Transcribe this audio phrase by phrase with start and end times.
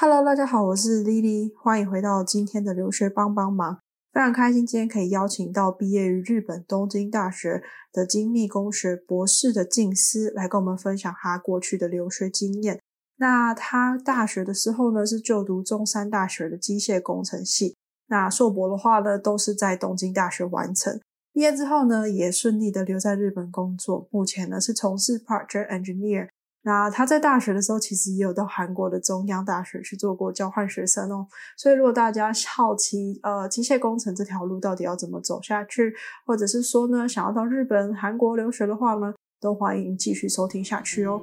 [0.00, 3.80] Hello，大家好，我是 Lily，欢迎回到今天的留学帮帮忙。
[4.12, 12.80] 非常开心今天可以邀请到毕业于日本东京大学的精密工学博士的静思来跟我们分享他过去的留学经验。
[13.16, 17.76] 那他大学的时候呢是就读中山大学的机械工程系，
[18.06, 21.00] 那硕博的话呢都是在东京大学完成。
[21.32, 26.28] 毕业之后呢也顺利的留在日本工作，目前呢是从事 project engineer。
[26.68, 31.26] 那他在大学的时候，其实也有到韩国的中央大学去做过交换学生哦。
[31.56, 35.94] 所以如果大家好奇，呃，机械工程这条路到底要怎么走下去，
[36.26, 41.22] 或者是说呢，想要到日本、韩国留学的话呢，都欢迎继续收听下去哦。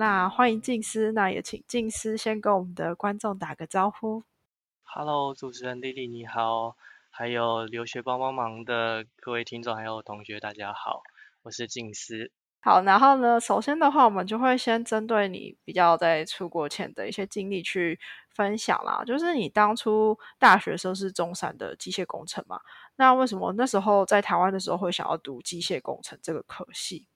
[0.00, 4.22] 那欢迎静思，那也请静思先跟我们的观众打个招呼。
[4.82, 6.74] Hello，主持人丽丽你好，
[7.10, 11.02] 还有留学帮帮忙的各位听众还有同学大家好，
[11.42, 12.32] 我是静思。
[12.60, 19.04] 好，然后呢，首先的话，我们就会先针对你比较在出国前的一些经历去分享啦。
[19.04, 22.58] 就是你当初大学时候是中山的机械工程嘛？
[22.96, 27.06] 那为什么那时候在台湾的时候会想要读机械工程这个科系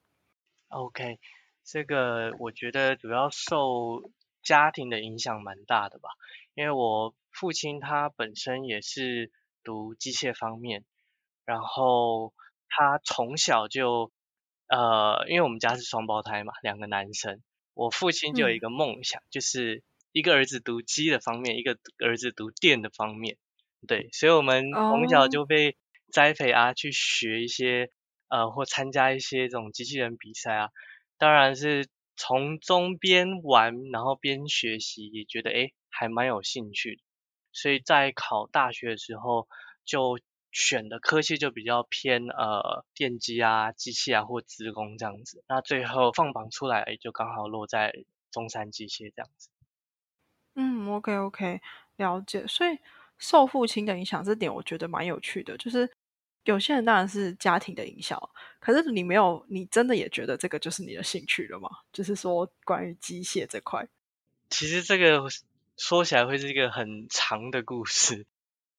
[0.69, 1.19] ？OK。
[1.65, 4.11] 这个我觉得主要受
[4.43, 6.09] 家庭的影响蛮大的吧，
[6.53, 9.31] 因为我父亲他本身也是
[9.63, 10.85] 读机械方面，
[11.43, 12.33] 然后
[12.69, 14.11] 他从小就
[14.67, 17.41] 呃，因为我们家是双胞胎嘛，两个男生，
[17.73, 23.37] 我父亲就有一个梦想，就是一个儿子读机的方面，一个儿子读电的方面，
[23.87, 25.75] 对，所以我们从小就被
[26.11, 27.89] 栽培啊，去学一些
[28.27, 30.69] 呃，或参加一些这种机器人比赛啊。
[31.17, 37.01] 当然是从中边玩，然后边学习，也觉得诶还蛮有兴趣。
[37.51, 39.47] 所以在考大学的时候，
[39.85, 40.19] 就
[40.51, 45.43] 选的科系就比较偏呃电机啊、机器啊或资工这样子。
[45.47, 47.93] 那最后放榜出来，就刚好落在
[48.31, 49.49] 中山机械这样子。
[50.55, 51.61] 嗯，OK OK，
[51.97, 52.47] 了解。
[52.47, 52.79] 所以
[53.17, 55.89] 受父亲的影响，这点我觉得蛮有趣的，就是。
[56.45, 58.17] 有些人当然是家庭的影响，
[58.59, 61.69] 可是你没有，你真的也觉得这个就是你的兴趣了吗？
[61.91, 63.87] 就是说关于机械这块，
[64.49, 65.23] 其实这个
[65.75, 68.27] 说起来会是一个很长的故事。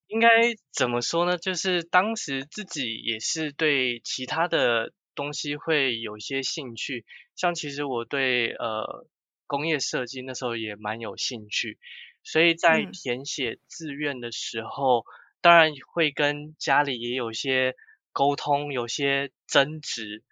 [0.07, 0.29] 应该
[0.73, 1.37] 怎么说呢？
[1.39, 9.09] 就是当时自己也是对其他的东西会有一些兴趣，像其实我对呃
[9.49, 11.79] 工业设计那时候也蛮有兴趣，
[12.23, 15.05] 所以在填写志愿的时候。
[15.41, 17.77] 当然会跟家里也有些
[18.13, 20.25] 沟通，有些争执，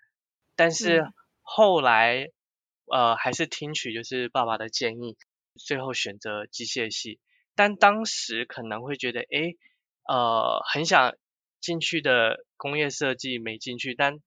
[0.57, 1.05] 但是
[1.43, 2.31] 后来
[2.87, 5.17] 呃还是听取就是爸爸的建议，
[5.55, 7.21] 最后选择机械系。
[7.55, 9.55] 但当时可能会觉得，哎，
[10.09, 11.15] 呃很想
[11.61, 14.19] 进去的工业设计没进去，但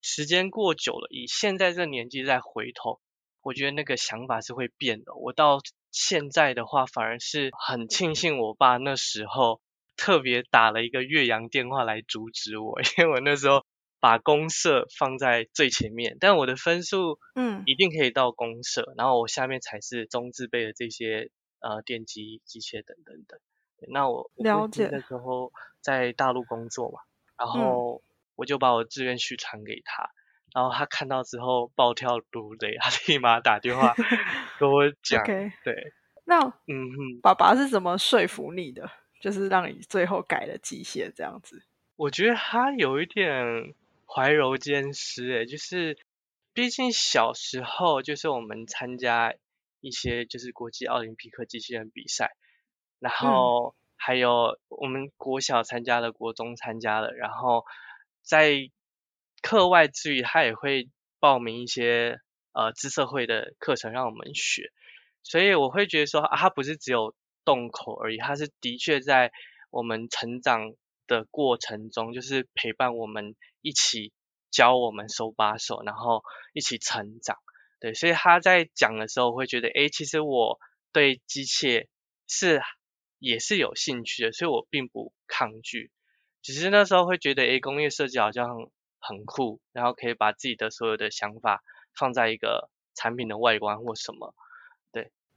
[0.00, 3.00] 时间过久了，以现在这年纪再回头，
[3.42, 5.14] 我觉得那个想法是会变的。
[5.16, 5.58] 我到
[5.90, 9.60] 现在的话，反而是很庆幸我爸那时候。
[9.96, 13.64] 特别打了一个岳阳电话来阻止我， 因为我那时候
[14.00, 21.30] 把公社放在最前面，但我的分数嗯一定可以到公社，然后我下面才是中自备的这些
[21.60, 23.38] 呃电机、机械等等等。
[23.88, 27.00] 那我了解那时候在大陆工作嘛，
[27.36, 28.02] 然后
[28.36, 30.10] 我就把我志愿序传给他，
[30.54, 33.94] 然后他看到之后暴跳如雷， 他立马打电话
[34.60, 35.24] 跟我讲，
[35.64, 35.92] 对，
[36.24, 36.38] 那
[36.68, 38.88] 嗯哼，爸爸是怎么说服你的？
[39.22, 41.62] 就是让你最后改了机械这样子，
[41.94, 43.72] 我觉得他有一点
[44.04, 45.96] 怀柔兼施诶，就是
[46.52, 49.32] 毕竟小时候就是我们参加
[49.80, 52.32] 一些就是国际奥林匹克机器人比赛，
[52.98, 57.64] 然后还有我们国小参加了，国中参加了，然后
[58.22, 58.70] 在
[59.40, 60.88] 课外之余，他也会
[61.20, 62.18] 报名一些
[62.50, 64.72] 呃知社会的课程让我们学，
[65.22, 67.14] 所以我会觉得说啊，他不是只有。
[67.44, 69.32] 洞口而已，他是的确在
[69.70, 70.74] 我们成长
[71.06, 74.12] 的过程中，就是陪伴我们一起
[74.50, 76.22] 教我们手把手，然后
[76.52, 77.38] 一起成长。
[77.80, 80.60] 对，所以他在讲的时候会觉得，哎，其实我
[80.92, 81.88] 对机械
[82.28, 82.60] 是
[83.18, 85.90] 也是有兴趣的，所以我并不抗拒。
[86.42, 91.62] 只是那时候会觉得，哎，工业设计好像很酷，然后可以把自己的所有的想法
[91.98, 94.34] 放在一个产品的外观或什么。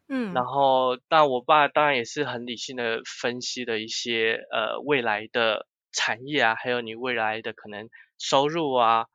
[0.07, 9.07] 嗯，然后，但我爸当然也是很理性的分析了一些呃未来的产业啊，还有你未来的可能收入啊，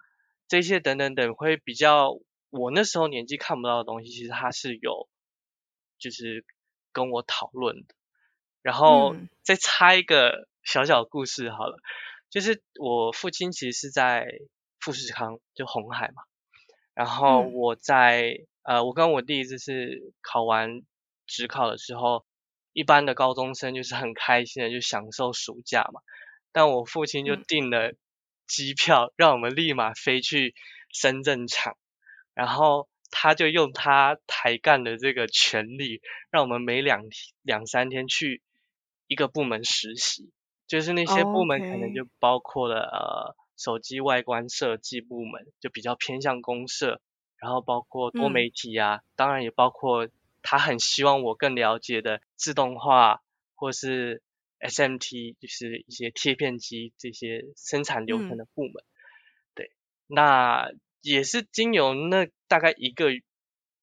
[0.49, 2.19] 这些等等等，会比较
[2.51, 5.09] 我那时候年纪看不到的东西，其实他是有
[5.99, 6.45] 就是
[6.93, 7.95] 跟我讨论的，
[8.63, 11.79] 然后嗯再插一个小小故事好了，
[12.31, 14.27] 就是我父亲其实是在
[14.81, 16.23] 富士康，就红海嘛。
[17.01, 17.53] 然后嗯。
[17.55, 20.83] 我在呃，我跟我弟就是考完
[21.27, 22.27] 职考的时候，
[22.75, 26.03] 一般的高中生就是很开心的就享受暑假嘛。
[26.53, 27.45] 但我父亲就嗯。
[27.49, 27.95] 订了
[28.47, 30.55] 机票，让我们立马飞去
[30.93, 31.79] 深圳场，
[32.35, 37.05] 然后他就用他抬干的这个权利，让我们每两
[37.41, 38.43] 两三天去
[39.07, 40.31] 一个部门实习，
[40.67, 47.03] 就是那些部门可能就包括了呃手机外观设计部门，就比较偏向公社，
[47.37, 50.09] 然后包括多嗯媒体啊，当然也包括
[50.41, 53.21] 他很希望我更了解的自动化
[53.55, 54.23] 或是
[54.61, 58.83] SMT，就是一些贴片机这些生产流程嗯的部门。
[59.55, 59.71] 对，
[60.07, 60.71] 那
[61.03, 63.11] 也是经由那大概一个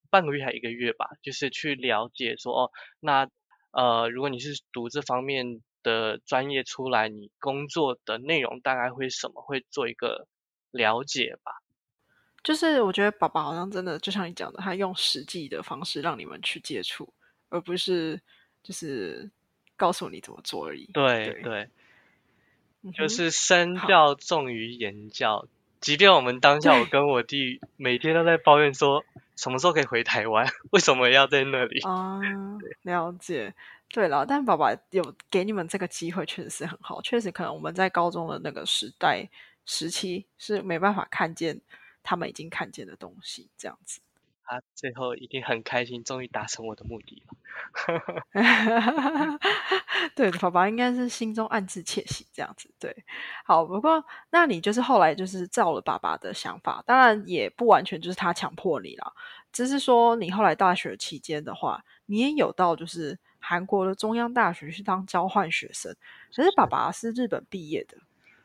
[0.09, 3.30] 半个月还一个月吧，就是去了解说哦，那
[3.71, 10.28] 呃，如果你是读这方面的专业出来，你工作的内容大概会什么，会做一个
[10.72, 11.62] 了解吧。
[12.44, 17.13] 就是我觉得爸爸好像真的就像你讲的，他用实际的方式让你们去接触，
[17.48, 18.22] 而不是
[18.62, 19.30] 就是
[19.78, 20.89] 告诉你怎么做而已。
[20.94, 21.69] 对对
[22.83, 25.48] 对，就是身好教重于言教。
[25.80, 29.06] 即便我们当下，我跟我弟每天都在抱怨说，
[29.36, 30.48] 什么时候可以回台湾？
[30.72, 31.81] 为什么要在那里？
[31.86, 32.19] 啊，
[32.81, 33.54] 了解。
[33.92, 37.01] 对了，但爸爸有给你们这个机会，确实是很好。
[37.01, 39.28] 确实，可能我们在高中的那个时代
[39.66, 41.62] 时期是没办法看见
[42.04, 44.00] 他们已经看见的东西，这样子。
[44.50, 47.36] 他最后一定很开心，终于达成我的目的了。
[50.16, 52.69] 对，爸爸应该是心中暗自窃喜这样子。
[52.80, 52.95] 对，
[53.45, 59.13] 好，不过那你就是后来就是照了爸爸的想法，当然也不完全就是他强迫你了，
[59.51, 65.95] 只是说你后来大学期间的话，你也有到就是韩国的中央大学去当交换学生，
[66.35, 67.97] 可是爸爸是日本毕业的，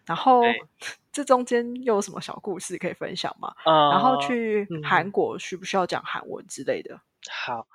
[0.06, 0.60] 然后对。
[1.12, 3.54] 这中间又有什么小故事可以分享吗？
[3.64, 5.10] 呃，然后去嗯韩。
[5.10, 7.00] 国需不需要讲韩文之类的？
[7.28, 7.66] 好，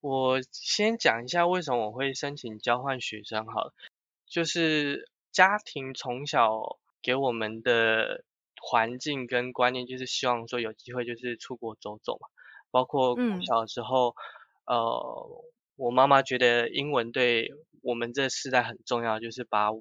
[0.00, 3.72] 我先讲一下为什么我会申请交换学生好了，
[4.26, 8.24] 就是家庭从小给我们的
[8.60, 12.28] 环境跟观念，就是希望说有机会就是出国走走嘛，
[12.70, 13.40] 包括嗯。
[13.46, 14.14] 小的时候，
[14.66, 15.44] 呃，
[15.82, 17.50] 我妈妈觉得英文对
[17.82, 19.72] 我们这世代很重要，就是把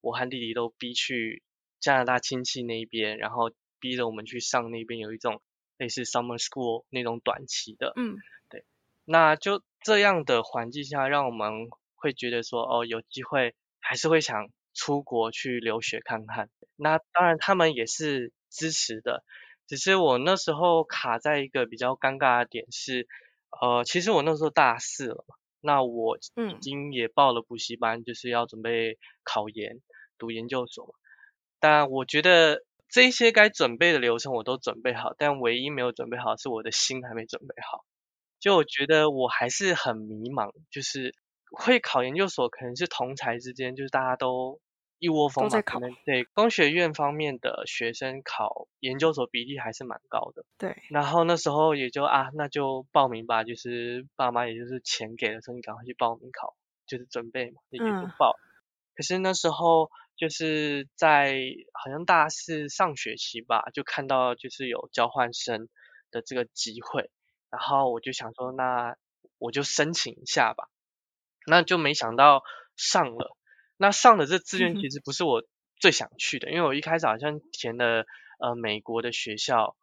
[0.00, 1.44] 我和弟弟都逼去
[1.78, 5.40] 加拿大亲戚那边，然后逼着我们去上那边有一种
[5.78, 8.16] 类似 summer school 那种短期的，嗯
[8.50, 8.64] 对
[9.04, 16.50] 那就这样的环境下，让我们会觉得说，哦，有机会还是会想出国去留学看看。
[16.74, 19.22] 那当然他们也是支持的，
[19.68, 23.06] 只是我那时候卡在一个比较尴尬的点是，
[23.60, 29.80] 呃，其实我那时候大四了嘛，那我已嗯经也报了补习班，就是要准备考研，
[30.18, 30.92] 读研究所嘛。
[31.58, 37.84] 但我觉得这些该准备的流程我都准备好，但唯一没有准备好是我的心还没准备好。
[38.38, 41.14] 就我觉得我还是很迷茫，就是
[41.50, 44.60] 会考研究所，可能是同才之间，就是大家都
[44.98, 50.44] 一窝蜂嘛，可能对工学院方面的学生考研究所比例还是蛮高的。
[50.58, 56.56] 对，然后那时候也就啊，那就报名吧，就是爸妈也就是钱给了，说你赶快去报名考，
[56.86, 58.36] 就是准备嘛，也就嗯报。
[58.94, 61.36] 可是那时候就是在
[61.74, 65.68] 好像大四上学期吧，就看到就是有交换生
[66.10, 67.10] 的这个机会，
[67.50, 68.96] 然后我就想说，那
[69.38, 70.68] 我就申请一下吧。
[71.46, 72.42] 那就没想到
[72.74, 73.36] 上了，
[73.78, 75.42] 那上的这志愿其实不是我
[75.78, 78.06] 最想去的，因为我一开始好像填了
[78.40, 79.76] 呃美国的学校，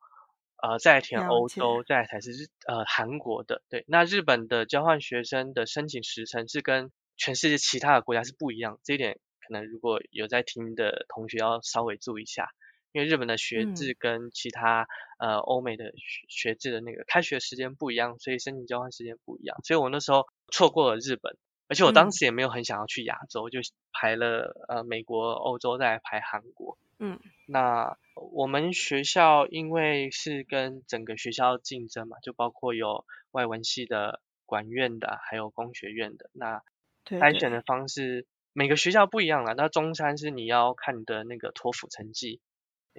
[0.61, 3.61] 呃再填欧洲，再来才是日呃韩国的。
[3.69, 12.49] 对，那日本的交换学生的申请时程是跟全世界其他的国家是不一样，这一点可能如果有在听的同学要稍微注意一下，
[12.93, 14.87] 因为日本的学嗯制跟其他
[15.19, 21.37] 呃欧美的学学制的那个开学时间不一样，所以申请交换时间不一样，所以我那时候错过了日本。
[21.67, 23.59] 而且我当嗯时也没有很想要去亚洲，就
[23.91, 26.77] 排了呃美国、欧洲，再来排韩国。
[26.99, 36.29] 嗯那我们学校因为是跟整个学校竞争嘛，就包括有外文系的、管院的，还有工学院的。
[36.33, 36.61] 那
[37.05, 39.53] 筛选的方式每个学校不一样啦。
[39.57, 42.39] 那中山是你要看你的那个托福成绩，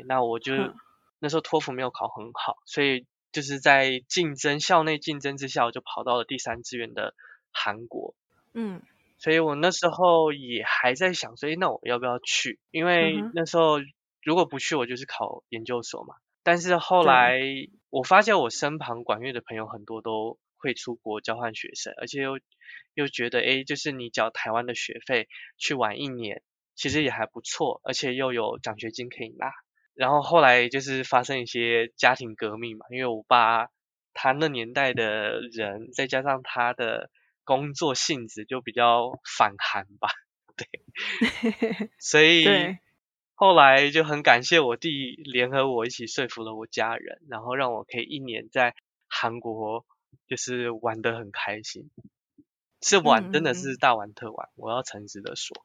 [0.06, 0.74] 那我就哼
[1.20, 7.14] 那时候托福没有考很好，所以就是在竞争校内竞争之下，我就跑到了第三志愿的
[7.52, 8.14] 韩国。
[8.54, 8.80] 嗯
[9.18, 12.60] 所以我那时候也还在想说，诶，那我要不要去？
[12.70, 13.78] 因为嗯哼那时候
[14.22, 16.14] 如果不去，我就是考研究所嘛。
[16.42, 17.40] 但是后对来
[17.90, 22.38] 我发现我身旁管乐的朋友很多都会出国交换学生，而且又
[22.94, 26.42] 又觉得，哎，就是你缴台湾的学费去玩一年，
[26.74, 29.50] 其实也还不错，而且又有奖学金可以拿。
[29.94, 33.68] 然后后来就是发生一些家庭革命嘛，因为我爸
[34.12, 37.10] 他那年代的人，再加上他的
[37.44, 40.08] 工作性质就比较反韩吧，
[40.56, 40.66] 对，
[41.98, 42.44] 所以
[43.34, 48.74] 后来就很感谢我弟联合我一起说服了我家人，然后让我可以一年在
[49.08, 49.84] 韩国
[50.26, 51.90] 就是玩得很开心，
[52.82, 55.64] 是玩真的是大玩特玩，我要诚实的说。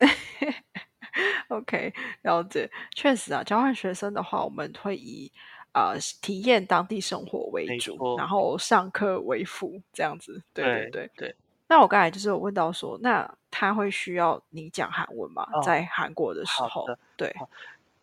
[1.48, 2.70] OK，了解。
[2.94, 5.32] 确实啊，交换学生的话，我们会以
[5.74, 10.42] 呃体验当地生活为主，然后上课为辅，这样子。
[10.54, 11.34] 对对对对。
[11.68, 15.46] 那我刚才就是有问到说，那他会需要你讲韩文吗？
[15.62, 17.34] 在韩国的时候，对。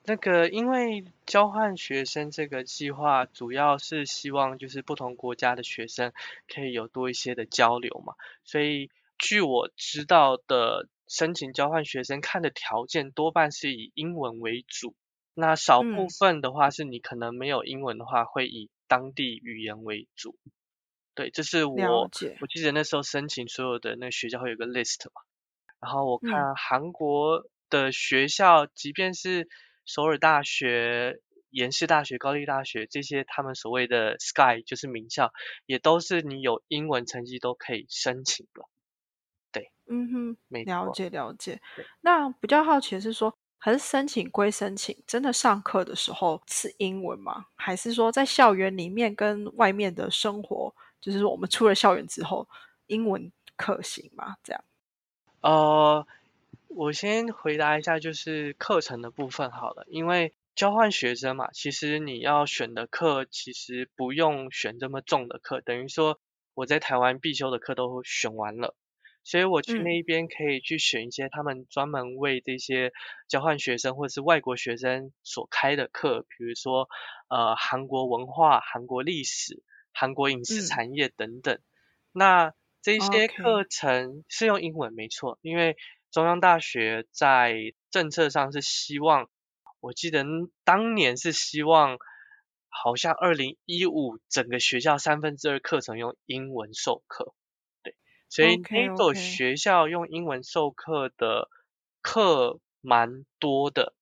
[0.03, 6.13] 那个，因为交换学生这个计划，主要是希望就是不同国家的学生
[6.47, 8.13] 可以有多一些的交流嘛，
[8.43, 10.87] 所以据我知道的。
[11.07, 14.93] 申请交换学生看的条件多半是以英文为主，
[15.33, 20.37] 那少部分的话是你可能没有英文的话会以当地语言为主。
[21.15, 22.09] 对，这是我我。
[22.11, 25.21] 记得那时候申请所有的那学校会有个 list 嘛，
[25.79, 29.47] 然后我看韩国的学校，即便是
[29.85, 31.19] 首尔大学、
[31.49, 35.31] 延世大学、高丽大学这些，他们所谓的 Sky 就是名校，
[35.65, 38.63] 也都是你有英文成绩都可以申请的。
[39.93, 41.59] 嗯哼，了解了解。
[41.99, 47.45] 那比较好奇的是说，还是申请归申请，真的上课的时候是英文吗？
[47.55, 52.49] 还是说在校园里面跟外面的生活，就是我们出了校园之后，
[52.87, 54.35] 英文可行吗？
[54.43, 54.63] 这样？
[55.41, 56.07] 呃，
[56.69, 59.85] 我先回答一下，就是课程的部分好了。
[59.89, 66.19] 因为交换学生嘛，其实你要选的课，其实不用选这么重的课，等于说
[66.55, 68.75] 我在台湾必修的课都选完了。
[69.23, 72.91] 所以我去那一边可以去选一些他们专门为这些
[73.27, 76.89] 交换学生或者是外国学生所开的课，比如说
[77.29, 79.61] 呃韩国文化、韩国历史、
[79.93, 81.59] 韩国影视产业等等。
[82.11, 85.77] 那这些课程是用英文没错，因为
[86.11, 89.29] 中央大学在政策上是希望，
[89.79, 90.25] 我记得
[90.63, 91.99] 当年是希望，
[92.69, 97.35] 好像二零一五整个学校三分之二课程用英文授课。
[98.31, 101.49] 所以那所学校用英文授课的
[102.01, 103.93] 课蛮多的，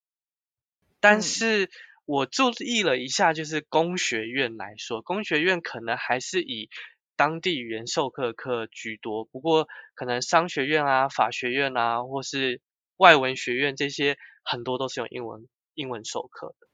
[0.99, 1.71] 但是
[2.05, 6.69] 我注意了一下，就是工学院来说，工学院可能还是以
[7.15, 12.61] 当地语言授课课居多，不过可能商学院啊、法学院啊，或是
[12.97, 16.67] 外文学院这些，很多都是用英文英文授课的。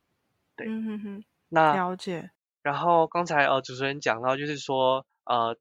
[0.58, 2.32] 对，嗯哼哼，那了解。
[2.62, 5.58] 然后刚才呃主持人讲到，就是说呃。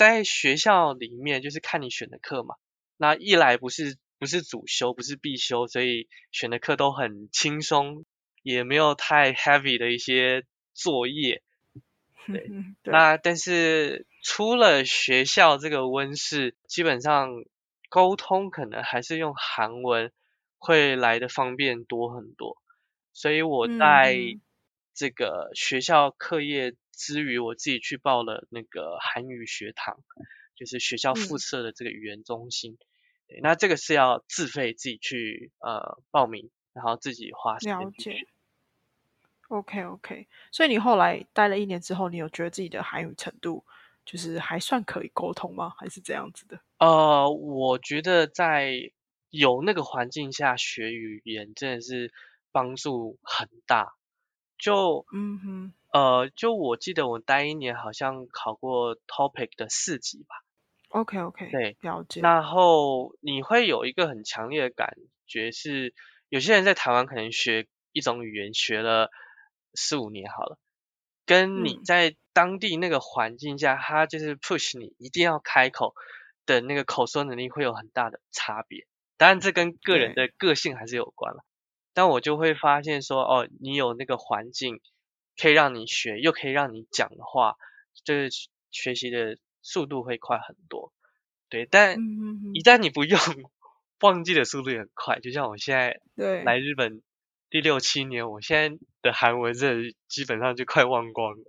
[0.00, 2.54] 在学校里面，就是看你选的课嘛。
[2.96, 8.06] 那一来不是不是主修，不是必修，所以选的课都很轻松，
[8.42, 11.42] 也没有太 heavy 的一些作业。
[12.26, 12.50] 对，
[12.84, 17.28] 那但是出了学校这个温室，基本上
[17.90, 20.10] 沟通可能还是用韩文
[20.56, 22.56] 会来的方便多很多。
[23.12, 24.16] 所以我在
[24.94, 26.74] 这个学校课业。
[26.92, 30.04] 之余，我自己去报了那个韩语学堂，
[30.54, 32.76] 就是学校附设的这个语言中心。
[33.40, 38.26] 那这个是要自费自己去呃报名，然后自己花时间了解。
[39.48, 43.64] OK OK，所以你后来待了一年之后，你有觉得自己的韩语程度
[44.04, 45.72] 就是还算可以沟通吗？
[45.78, 46.60] 还是这样子的？
[46.80, 48.92] 呃，我觉得在
[49.30, 52.12] 有那个环境下学语言真的是
[52.52, 53.94] 帮助很大。
[54.60, 55.72] 就嗯哼。
[55.92, 60.36] 呃，就我记得我待一年，好像考过 Topic 的四级吧。
[60.90, 62.20] OK OK，对，了解。
[62.20, 64.94] 然后你会有一个很强烈的感
[65.26, 65.92] 觉是，
[66.28, 69.10] 有些人在台湾可能学一种语言学了
[69.74, 70.58] 四五年好了，
[71.26, 75.94] 跟你在当地那个环境下，他就是 push 你一定要开口
[76.46, 78.86] 的那个口说能力会有很大的差别。
[79.16, 81.42] 当然这跟个人的个性还是有关了。
[81.94, 84.80] 但我就会发现说，哦，你有那个环境。
[85.40, 87.54] 可以让你学，又可以让你讲的话，
[88.04, 88.28] 就是
[88.70, 90.92] 学习的速度会快很多。
[91.48, 91.96] 对，但
[92.52, 93.18] 一旦你不用，
[94.00, 95.18] 忘记的速度也很快。
[95.20, 95.98] 就像我现在
[96.44, 97.00] 来日本
[97.48, 101.44] 第六七年，我现在的韩文这基本上就快忘光了。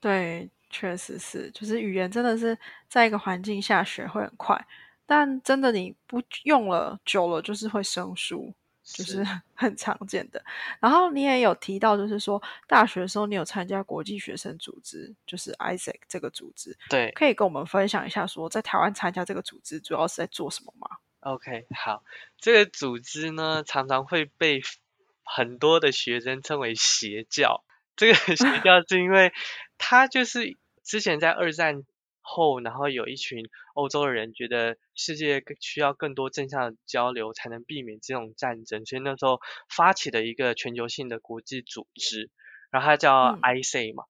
[0.00, 4.66] 对，确实是，就是语言真的是在一个环境下学会很快，
[5.06, 8.52] 但真的你不用了久了，就是会生疏。
[8.86, 10.42] 就是很常见的。
[10.80, 20.88] 然后你也有提到，就是说大学的时候你有参加国际学生组织，就是 ISEC 这个组织，对，可以跟我们分享一下，说在台湾参加这个组织主要是在做什么吗
[21.20, 22.04] ？OK，好，
[22.38, 24.62] 这个组织呢常常会被
[25.24, 27.64] 很多的学生称为邪教。
[27.96, 29.32] 这个邪 教是因为
[29.78, 31.82] 它就是之前在二战。
[32.26, 39.40] 后，然后有一群欧洲的人觉得世界需要更多正向的交流，才能避免这种战争，所以那时候
[39.74, 42.30] 发起的一个全球性的国际组织，
[42.70, 44.04] 然后它叫 IC 嘛。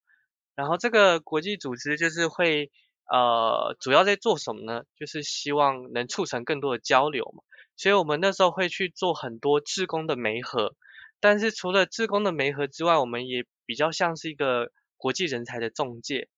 [0.55, 2.71] 然后这个国际组织就是会
[3.13, 4.85] 呃，主要在做什么呢？
[4.99, 7.43] 就是希望能促成更多的交流嘛。
[7.77, 10.75] 所以我们那时候会去做很多志工的媒合，
[11.21, 16.29] 但是除了志工的媒合之外，我们也比较像是一个国际人才的中介。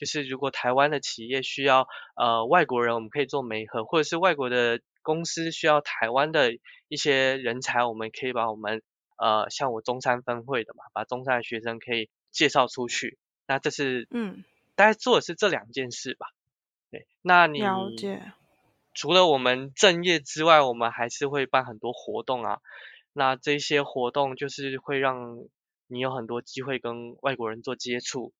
[0.00, 6.54] 就是如果台湾的企业需要呃外国人，我们可以做媒合，或者是外国的公司需要台湾的
[6.88, 8.80] 一些人才，我们可以把我们
[9.18, 13.18] 呃像我中山分会的嘛，把中山的学生可以介绍出去。
[13.46, 14.42] 那这是嗯，
[14.74, 16.28] 大概做的是这两件事吧。
[16.90, 18.32] 对，那你了解。
[18.94, 22.60] 除了我们正业之外，我们还是会办很多活动啊。
[23.12, 25.44] 那这些活动就是会让
[25.88, 28.32] 你有很多机会跟外国人做接触。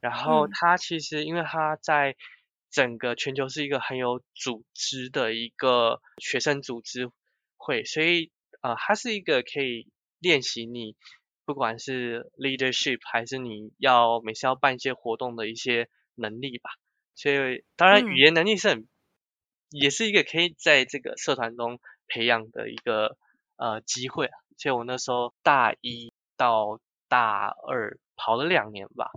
[0.00, 2.16] 然后它其实，因为它在
[2.70, 7.10] 整个全球是一个很有组织的一个学生组织
[7.56, 9.88] 会，所以呃，它是一个可以
[10.18, 10.96] 练习你
[11.44, 16.70] 不管是 leadership 还是你要每次要办一些活动的一些能力吧。
[17.14, 18.88] 所以当然语言能力是很，
[19.68, 23.18] 也是一个可以在这个社团中培养的一个
[23.56, 24.30] 呃机会。
[24.56, 29.10] 所以我那时候大一到大二跑了两年吧。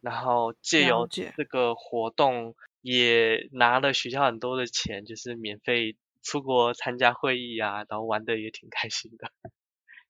[0.00, 9.30] 然后借由这个活动，也拿了学校很多的钱，就是免费出国参加会议啊，然后玩的也挺开心的。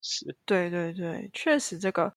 [0.03, 2.13] 是，对对对，确实这个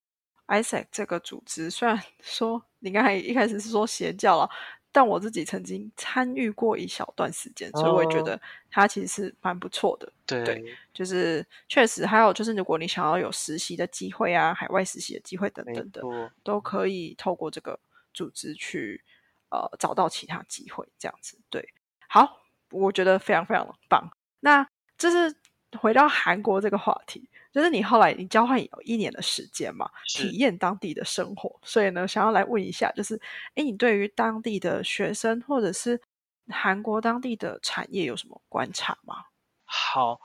[0.48, 4.48] ISAC 这个组织，虽然说你刚才一开始是说邪教了。
[4.94, 10.12] 但我自己曾经参与过一小段时间，所以我也觉得它其实是蛮不错的。
[10.24, 16.00] 对，就是确实，还有就是，如果你想要有实习的机会啊，海外实习的机会等等的，
[16.44, 17.76] 都可以透过这个
[18.12, 19.02] 组织去
[19.48, 21.36] 呃找到其他机会，这样子。
[21.50, 21.68] 对，
[22.06, 24.08] 好，我觉得非常非常的棒。
[24.38, 24.64] 那
[24.96, 25.34] 这是
[25.76, 27.28] 回到韩国这个话题。
[27.54, 33.14] 就是你后来你交换有一年的时间嘛，体验当地的生活，所以呢，想要来问一下，就是
[33.54, 36.00] 哎，你对于当地的学生或者是
[36.48, 39.26] 韩国当地的产业有什么观察吗？
[39.62, 40.18] 好，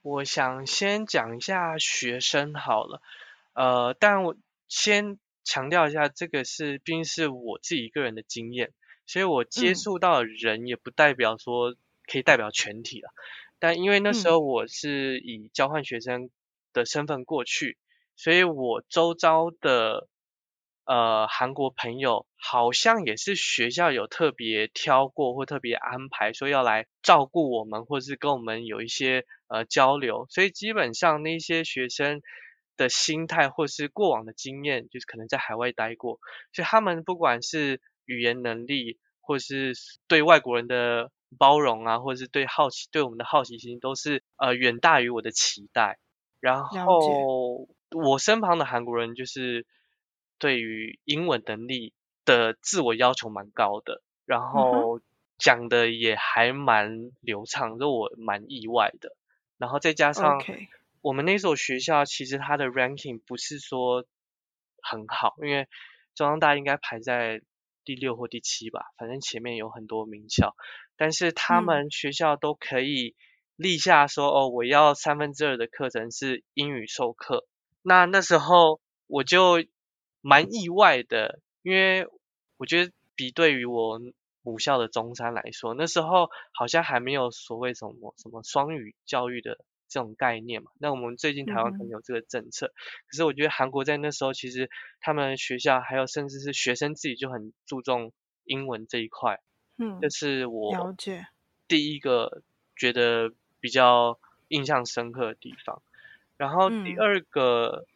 [0.00, 3.02] 我想先讲一下学生好了，
[3.54, 4.36] 呃，但我
[4.68, 8.72] 先强调一下，这个是毕竟是我自己一个人的经验，
[9.06, 11.74] 所以我接触到的人也不代表说
[12.06, 13.10] 可以代表全体了，
[13.58, 16.30] 但因为那时候我是以交换学生。
[16.76, 17.78] 的身份过去，
[18.16, 20.08] 所以我周遭的
[20.84, 32.20] 呃韩国朋友好像也是学校有特别挑过或特别安排，说要来照顾我们，或是跟我们有一些呃交流，所以基本上那些学生
[32.76, 36.20] 的心态或是过往的经验，就是可能在海外待过，
[36.52, 39.72] 所以他们不管是语言能力，或是
[40.06, 45.98] 对外国人的包容啊，或者是对好奇对我们的好奇心，都是呃远大于我的期待。
[46.40, 49.66] 然后我身旁的韩国人就是
[50.38, 51.92] 对于英文能力
[52.24, 55.00] 的自我要求蛮高的，然后
[55.38, 59.16] 讲的也还蛮流畅，让我蛮意外的。
[59.56, 60.42] 然后再加上
[61.00, 64.04] 我们那所学校其实它的 ranking 不是说
[64.82, 65.68] 很好，因为
[66.14, 67.40] 中央大应该排在
[67.84, 70.54] 第六或第七吧，反正前面有很多名校，
[70.96, 73.16] 但是他们学校都可以。
[73.56, 77.46] 立下说哦，我要三分之二的课程是英语授课。
[77.82, 79.64] 那那时候我就
[80.20, 82.06] 蛮意外的，因为
[82.58, 83.98] 我觉得比对于我
[84.42, 90.70] 母校的中山来说，那时候好像还没有所谓什么什么双语教育的这种概念嘛。
[90.78, 94.68] 那我们最近台湾可能有这个政策，可是我觉得韩国在那时候其实
[95.00, 98.12] 他们学校还有甚至是学生自己就很注重
[98.44, 99.40] 英文这一块。
[99.78, 101.26] 嗯，这是我了解
[101.66, 102.42] 第一个
[102.76, 103.32] 觉得。
[103.60, 105.82] 比较印象深刻的地方，
[106.36, 107.86] 然后第二个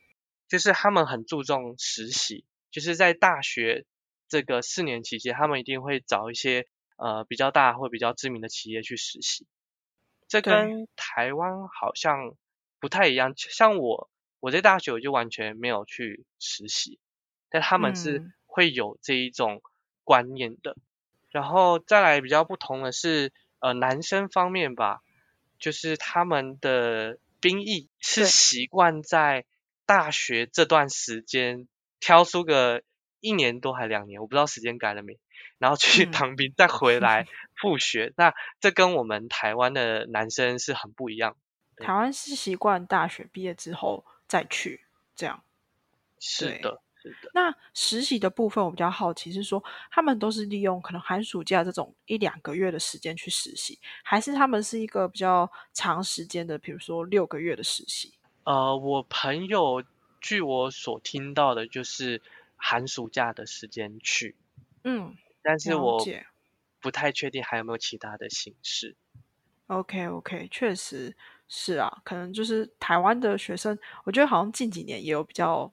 [0.49, 3.85] 就是他们很注重实习，就是在大学
[4.29, 9.46] 这个四年期间，他们一定会找一些呃比较大或比较知名的企业去实习。
[10.27, 12.35] 这跟台湾好像
[12.81, 16.99] 不太一样，像我我在大学我就完全没有去实习，
[17.49, 19.62] 但他们是会有这一种
[20.05, 20.77] 观念的。
[21.31, 25.03] 然后再来比较不同的是呃男生方面吧。
[25.61, 29.44] 就是他们的兵役是习惯在
[29.87, 31.68] 大学这段时间
[32.01, 32.83] 挑出个
[33.20, 35.18] 一年多还两年，我不知道时间改了没，
[35.59, 37.27] 然后去嗯当兵，再回来
[37.61, 38.12] 复学。
[38.16, 41.37] 那这跟我们台湾的男生是很不一样。
[41.77, 45.44] 台湾是习惯大学毕业之后再去这样。
[46.18, 47.30] 是的，是的。
[47.34, 58.14] 那实习的部分，我比较好奇是说，他们都是利用可能寒暑假这种一两个月的时间去实习，还是他们是一个比较长时间的，比如说六个月的实习？
[58.44, 59.82] 呃，我朋友
[60.20, 62.20] 据我所听到的，就是
[62.56, 64.36] 寒暑假的时间去，
[64.84, 66.04] 嗯，但是我。
[66.82, 68.96] 不太确定还有没有其他的形式。
[69.66, 71.14] OK OK，确实
[71.46, 75.70] 是啊，可能就是台湾的学生，我觉得好像近几年也有比较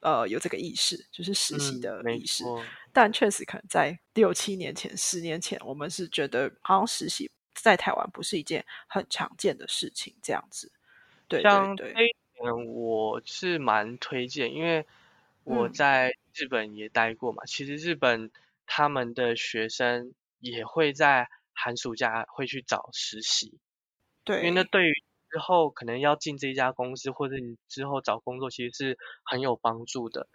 [0.00, 2.44] 呃有这个意识，就是实习的意识。
[2.44, 2.62] 错。
[2.92, 10.72] 但确实可能在六七年前、十年前，我们是觉得好像实习在台湾不是一件很常见的事情，这样子。
[11.28, 12.06] 对对对，像
[12.42, 14.84] 嗯我是蛮推荐，因为
[15.44, 17.44] 我嗯在日本也待过嘛。
[17.46, 18.30] 其实日本
[18.66, 23.58] 他们的学生也会在寒暑假会去找实习，
[24.24, 30.28] 对因为那，对于之后可能要进这一家公司，或者你之后找工作，其实是很有帮助的。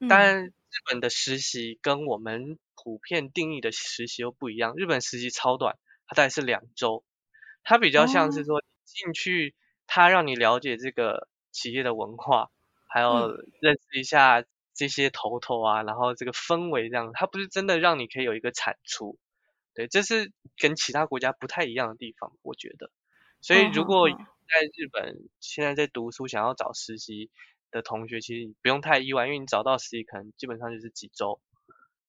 [0.00, 0.08] 嗯。
[0.08, 0.52] 但日
[0.90, 5.76] 本的实习跟我们普遍定义的实习又不一样，日本实习超短，
[6.06, 7.04] 它大概是两周，
[7.64, 9.54] 它比较像是哦，说进去，
[9.86, 12.50] 它让你了解这个企业的文化，
[12.88, 13.54] 还有嗯。
[13.60, 19.18] 认识一下这些头头啊，然后这个氛围这样，它不是真的让你可以有一个产出，
[19.74, 22.90] 对，这是跟其他国家不太一样的地方，我觉得。
[23.40, 27.30] 所以如果哼，在日本现在在读书，想要找实习
[27.70, 31.40] 的同学，其实你不用太意外，因为你找到实习可能基本上就是几周，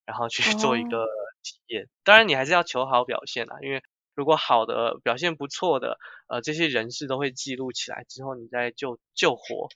[0.05, 1.05] 然后去做一哦，个
[1.43, 1.89] 体验。
[2.03, 3.81] 当然你还是要求好表现啦，因为
[4.13, 9.67] 如果好的表现不错的，呃，这些人士都会记录起来，之后你在救救活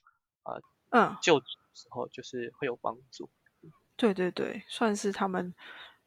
[0.42, 0.54] 啊、
[0.90, 3.30] 嗯，就职的时候就是会有帮助。
[3.96, 5.54] 对对对，算是他们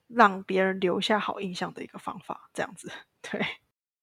[0.07, 2.91] 让别人留下好印象的一个方法，这样子。
[3.21, 3.39] 对，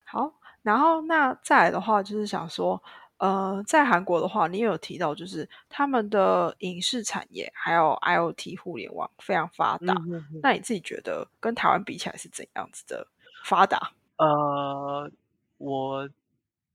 [0.07, 2.83] 好，然后那再来的话，就是想说，
[3.19, 9.95] 呃，在韩国的话，你也有提到，就是他们的影视产业还有 IoT 互联网非常发达。
[10.43, 13.07] 那你自己觉得跟台湾比起来是怎样子的
[13.45, 13.93] 发达？
[14.17, 15.11] 呃，
[15.57, 16.11] 我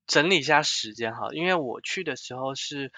[0.08, 2.92] 整理一下时间哈，因为我去的时候是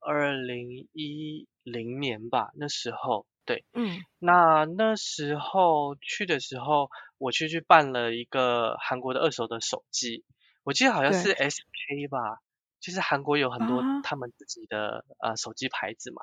[0.00, 10.24] 二零一零年吧，那时候对，嗯，那那时候去的时候，我去去办了一个韩国的二手的手机，
[10.62, 11.34] 我记得好像是。
[11.34, 12.38] 对 SK 吧，
[12.80, 16.22] 就是韩国有很多啊，他们自己的呃手机牌子嘛，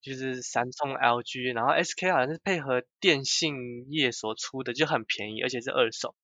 [0.00, 6.14] 就是三星、LG，然后 SK 好像是配合电信业所出的，就很便宜，而且是二手。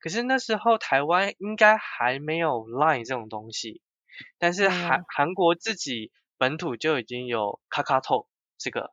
[0.00, 3.80] 可是那时候台湾应该还没有 Line 这种东西，
[4.38, 8.26] 但是韩韩国自己本土就已经有 KakaTalk
[8.58, 8.92] 这个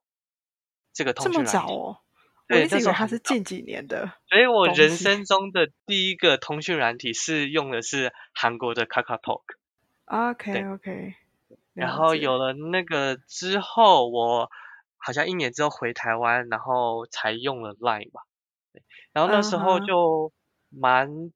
[0.93, 2.01] 这个通讯软体，早哦，我
[2.47, 4.67] 对，一直以为它是近几年的所以我。
[4.67, 11.15] 人生中的第一个通讯软体是用的是韩国的 KakaTalk，OK，OK，
[11.73, 11.95] 然。
[11.95, 14.51] 后有了那个之后，我
[14.97, 18.23] 好像一年之后回台湾，然后才用了 Line 吧。
[18.73, 20.33] 对，然后那嗯时候，就
[20.69, 21.31] 蛮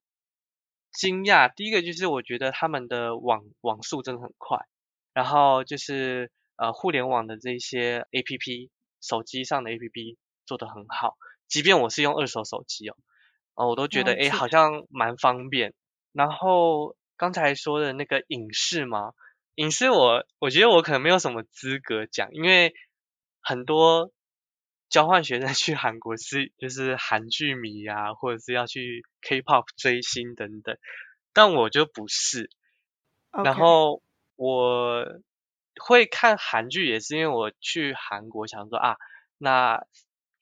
[0.92, 4.66] 惊讶，第一个就是我觉得他们的网网速真的很快，
[5.14, 8.70] 然后就是呃互联网的这些 APP，
[9.08, 11.16] 手机上的 APP 做得很好，
[11.48, 12.96] 即便我是用二手手机哦，
[13.54, 14.48] 哦我都觉得了诶好。
[14.48, 15.74] 像蛮方便。
[16.12, 19.12] 然后刚才说的那个影视嘛，
[19.56, 22.74] 影视我我觉得我可能没有什么资格讲，因为
[23.42, 24.12] 很多
[24.90, 30.78] 交换学生 去韩国是就是韩剧迷啊，或者是要去 K-pop 追星等等，
[31.34, 32.50] 但我就不是。
[33.44, 34.02] 然后
[34.38, 35.06] 我
[35.82, 38.96] 会看韩剧也是因为我去韩国想说啊，
[39.38, 39.84] 那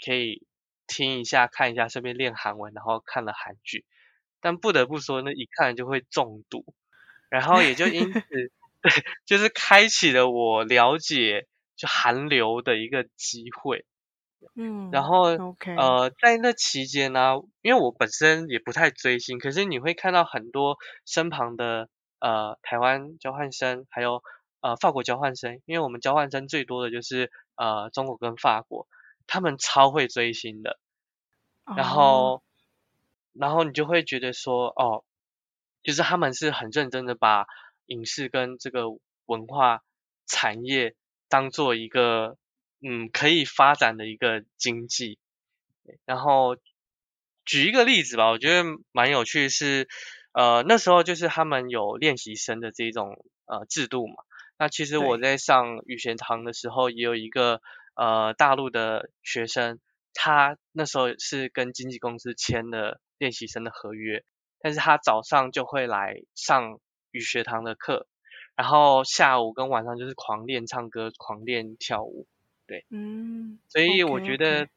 [0.03, 0.45] 可以
[0.87, 3.85] 听一下看一下，顺便练韩文，然后看了韩剧。
[4.41, 6.65] 但不得不说，那一看就会中毒，
[7.29, 8.19] 然后也就因此，
[8.81, 8.91] 对，
[9.25, 13.85] 就是开启了我了解就韩流的一个机会。
[14.55, 21.87] 嗯然嗯后，OK，呃，在那期间呢，因为我本身也不太追星，可是你会看到很多身旁的
[22.19, 24.21] 呃台湾交换生，还有
[24.63, 28.87] 呃法国交换生，因为我们交换生最多的就是呃中国跟法国，
[29.27, 30.79] 他们超会追星的，
[31.65, 32.43] 然哦，后
[33.33, 35.03] 然后你就会觉得说，哦，
[35.83, 37.45] 就是他们是很认真的把
[37.87, 38.85] 影视跟这个
[39.25, 39.83] 文化
[40.25, 40.95] 产业
[41.27, 42.37] 当做一个
[42.81, 45.19] 嗯可以发展的一个经济。
[46.05, 46.55] 然后
[47.43, 49.89] 举一个例子吧，我觉得蛮有趣是，
[50.31, 54.15] 呃那时候就是他们有练习生的这种呃制度嘛。
[54.63, 57.61] 那其实我在上语学堂的时候，也有一个
[57.95, 59.81] 呃大陆的学生，
[60.13, 64.23] 他那时候是跟经纪公司签了练习生的合约，
[64.61, 66.79] 但是他早上就会来上
[67.11, 68.07] 语学堂的课，
[68.55, 72.25] 然后下午跟晚上就是狂练唱歌、狂练跳舞，
[72.65, 74.69] 对，嗯，所以我觉得。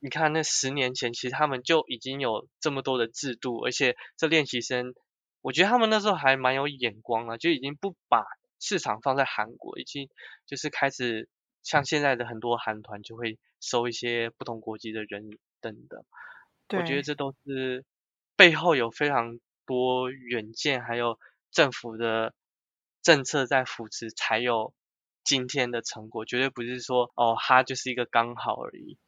[0.00, 4.94] 你看，那十年前其实他们就已经有这么多的制度，而且这练习生，
[5.42, 8.24] 我觉得他们那时候还蛮有眼光了，就已经不把
[8.60, 10.08] 市场放在韩国，已经
[10.46, 11.28] 就是开始
[11.62, 16.04] 像现在的很多韩团就会收一些不同国籍的人等等。
[16.70, 17.84] 我觉得对这都是
[18.36, 21.18] 背后有非常多远见，还有
[21.50, 22.34] 政府的
[23.02, 24.74] 政策在扶持，才有
[25.24, 28.98] 今天的成果，绝对不是说哦，它就是一个刚好而已。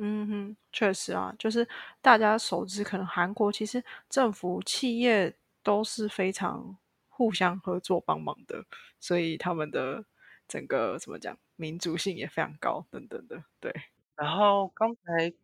[0.00, 1.66] 嗯哼，确实啊，就是
[2.00, 5.34] 大家熟知，可能韩国其实政府、企业
[5.64, 6.76] 都是非常
[7.20, 8.64] 互相合作帮忙的，
[8.98, 10.06] 所以他们的
[10.48, 13.44] 整个怎么讲，民族性也非常高，等等的。
[13.60, 13.74] 对，
[14.16, 15.34] 然后刚才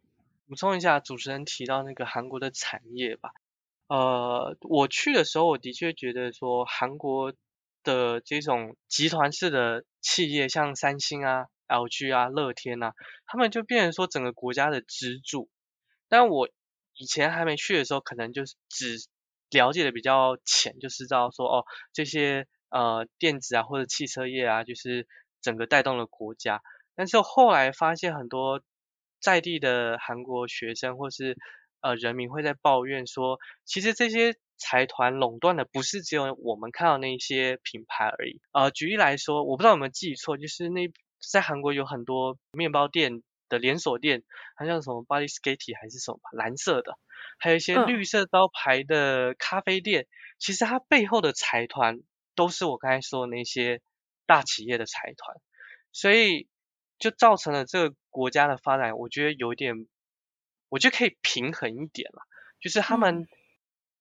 [0.49, 3.33] 补充一下，主持人提到那个韩国的产业吧，
[3.89, 7.35] 呃，我去的时候，我的确觉得说韩国
[7.85, 12.95] 的这种集团式的企业，像三星啊、LG 啊、乐天啊，
[13.27, 15.51] 他们就变成说整个国家的支柱。
[16.09, 16.49] 但我
[16.95, 18.97] 以前还没去的时候，可能就是只
[19.51, 25.07] 了解的比较浅，就是知道说哦，这些呃电子啊或者汽车业啊，就是
[25.41, 26.61] 整个带动了国家。
[26.95, 28.63] 但是后来发现很多
[29.21, 31.37] 在地的韩国学生或是
[31.81, 38.41] 呃人民会在抱怨说，其实这些财团垄断的不是只有我们看到那些品牌而已。
[38.53, 40.91] 呃，举例来说，我不知道有没有记错，就是那
[41.31, 44.23] 在韩国有很多面包店的连锁店，
[44.57, 46.21] 好像什么？Body Skate 还是什么？
[46.33, 46.99] 蓝色的，
[47.39, 47.87] 还有一些嗯。
[47.87, 50.07] 绿色招牌的咖啡店，
[50.39, 52.01] 其实它背后的财团
[52.35, 53.81] 都是我刚才说的那些
[54.27, 55.37] 大企业的财团，
[55.93, 56.49] 所以
[56.99, 59.87] 就造成了这个国家的发展，我觉得有点，
[60.69, 62.23] 我觉得可以平衡一点了，
[62.61, 62.99] 就是他嗯。
[62.99, 63.29] 们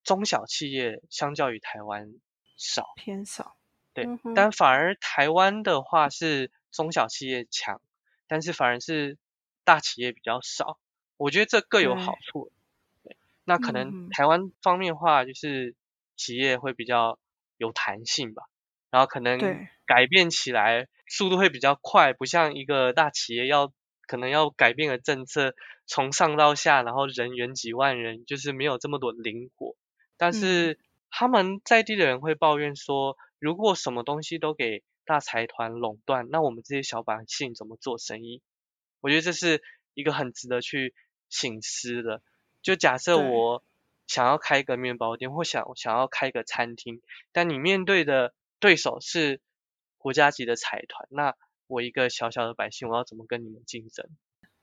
[0.04, 2.14] 中小企业相较于台湾
[2.56, 3.56] 少，偏少。
[3.92, 7.80] 对嗯，但反而台湾的话是中小企业强，
[8.28, 9.18] 但是反而是
[9.66, 10.78] 大企业比较少，
[11.16, 12.52] 我觉得这各有好处。
[13.02, 15.74] 对，那可嗯能台湾方面的话，就是
[16.16, 17.18] 企业会比较
[17.58, 18.44] 有弹性吧，
[18.90, 19.38] 然后可能
[19.84, 23.72] 改变起来速度会比较快，不像一个大企业要
[24.06, 29.74] 可能要改变的政策从上到下，然后人员几万人，就是没有这么多灵活。
[30.16, 30.78] 但嗯是
[31.10, 38.42] 他们在地的人会抱怨说，如果什么东西都给大财团垄断，那我们这些小百姓怎么做生意？
[39.06, 39.62] 我觉得这是
[39.94, 40.92] 一个很值得去
[41.28, 42.22] 醒思的。
[42.60, 43.62] 就假设我
[44.08, 49.40] 想要开一个面包店，或想想要开一个餐厅，但你面对的对手是
[49.96, 51.36] 国家级的财团，那
[51.68, 54.08] 我一个小小的百姓，我要怎么跟你们竞争？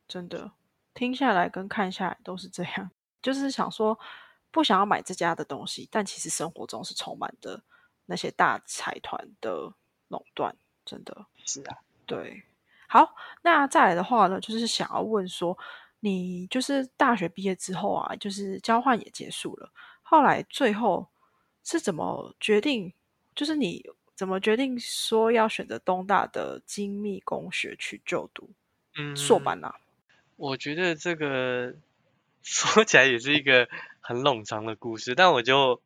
[0.10, 0.52] 真的
[0.94, 3.98] 听下来跟看下来都是这样，就是想说
[4.52, 7.64] 不想要买这家的东西，但其实生活中是充满的
[8.08, 9.74] 那些大财团的
[10.10, 12.44] 垄断，真的是啊，对。
[12.94, 15.58] 好，那再来的话呢，就是想要问说，
[16.02, 19.72] 你就是大学毕业之后啊，就是交换也结束了，
[20.04, 21.08] 后来最后
[21.64, 22.94] 是怎么决定？
[23.34, 28.52] 就是你怎么决定说要选择东大的精密工学去就读
[28.96, 29.74] 嗯，硕班啊？
[30.36, 31.74] 我觉得这个
[32.44, 33.68] 说起来也是一个
[34.02, 35.82] 很冗长的故事，但我就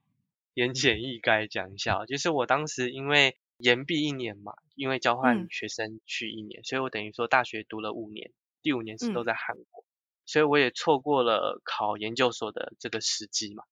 [0.55, 2.05] 言简意赅讲一下哦。
[2.05, 5.49] 就是我当时因为延毕一年嘛，因为交换嗯。
[5.49, 9.23] 学生去一年，所以我等于说大学读了五年，第五年是都嗯。
[9.23, 9.83] 在韩国，
[10.25, 13.63] 所以我也错过了考研究所的这个时机嘛。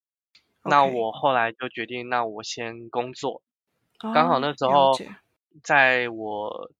[0.63, 3.43] 那我后来就决定，那我先工作，
[4.11, 5.03] 刚好哦那时候
[5.63, 6.71] 在我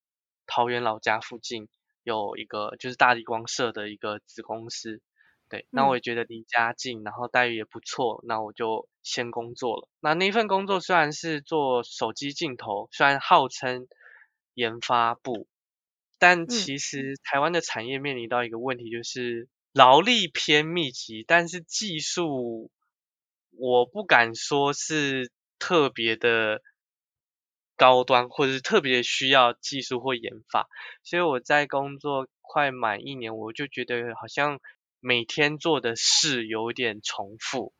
[0.47, 1.67] 桃园老家附近
[2.03, 5.01] 有一个就是大地光社的一个子公司，
[5.49, 5.87] 对，那嗯。
[5.87, 9.87] 我也觉得离家近，然后待遇也不错，那我就先工作了。
[9.99, 13.87] 那那份工作虽然是做手机镜头，虽然号称
[14.55, 15.47] 研发部，
[16.19, 16.47] 但嗯。
[16.47, 22.71] 其实台湾的产业面临到一个问题，就是劳力偏密集，但是技术
[23.51, 26.61] 我不敢说是特别的
[27.79, 30.67] 高端，或者是特别需要技术或研发，
[31.03, 34.59] 所以我在工作快满一年，我就觉得好像
[35.05, 37.73] 每天做的事有点重复，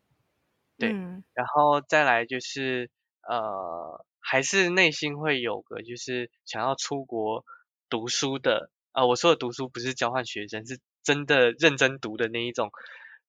[0.78, 1.24] 对嗯。
[1.34, 2.92] 然后再来就是
[3.28, 7.44] 呃，还是内心会有个就是想要出国
[7.90, 12.70] 读书的，啊、我说的读书不是交换学生，是真的认真读的那一种，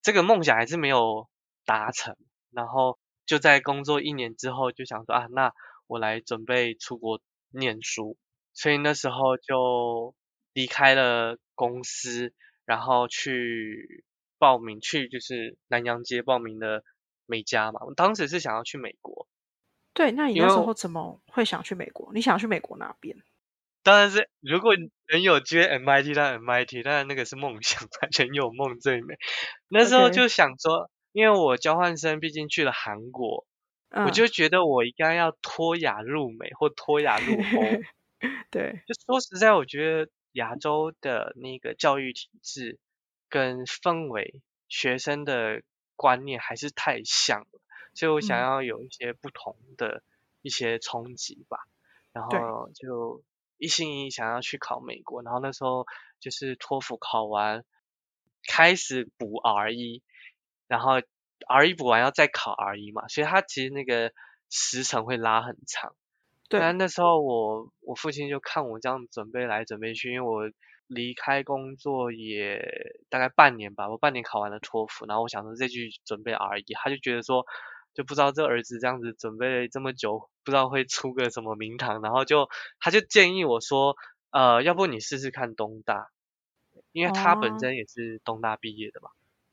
[0.02, 1.26] 这个梦想还是没有
[1.64, 2.18] 达成，
[2.50, 5.54] 然后就在工作一年之后就想说啊，那
[5.86, 8.18] 我来准备出国念书，
[8.52, 10.14] 所以那时候就
[10.52, 12.34] 离开了公司，
[12.66, 14.04] 然后去
[14.38, 16.82] 报名去就是南洋街报名的
[17.24, 17.80] 美加嘛。
[17.86, 19.26] 我当时是想要去美国，
[19.94, 22.10] 对，那你那时候怎么会想去美国？
[22.12, 23.16] 你想去美国哪边？
[23.82, 24.74] 当然是如果
[25.12, 29.14] 能有机会 MIT 当然 MIT，当然那个是梦想， 人有梦最美。
[29.68, 33.46] 那时候就想说，因为我交换生毕竟去了韩国，
[33.90, 37.80] 嗯，我就觉得我应该要脱亚入美或脱亚入欧。
[38.50, 42.78] 对，就说实在，我觉得亚洲的那个教育体制
[43.28, 45.62] 跟氛围、学生的
[45.96, 47.60] 观念还是太像了，
[47.94, 50.02] 所以我想嗯要有一些不同的
[50.42, 51.66] 一些冲击吧。
[52.12, 53.22] 然后就
[53.58, 55.86] 一心一意想要去考美国，然后那时候
[56.20, 57.64] 就是托福考完，
[58.46, 60.02] 开始补 R 一，
[60.66, 61.00] 然后
[61.46, 64.12] R 一补完要再考 R 一嘛，所以它其实那个
[64.50, 65.94] 时程会拉很长。
[66.50, 66.76] 对，但。
[66.78, 70.50] 那时候我我父亲就看我这样准备来准备去，因为我
[70.86, 72.60] 离开工作也
[73.08, 77.44] 大概半年吧，我半年考完了托福，然后我想说再去准备 R 一，他就觉得说
[77.94, 83.96] 就不知道这儿子这样子准备了这么久，不知道会出个什么名堂，然后就他就建议我说，
[84.30, 86.08] 呃，要不你试试看东大，
[86.92, 87.58] 因为他本哦。
[87.58, 89.10] 身也是东大毕业的嘛。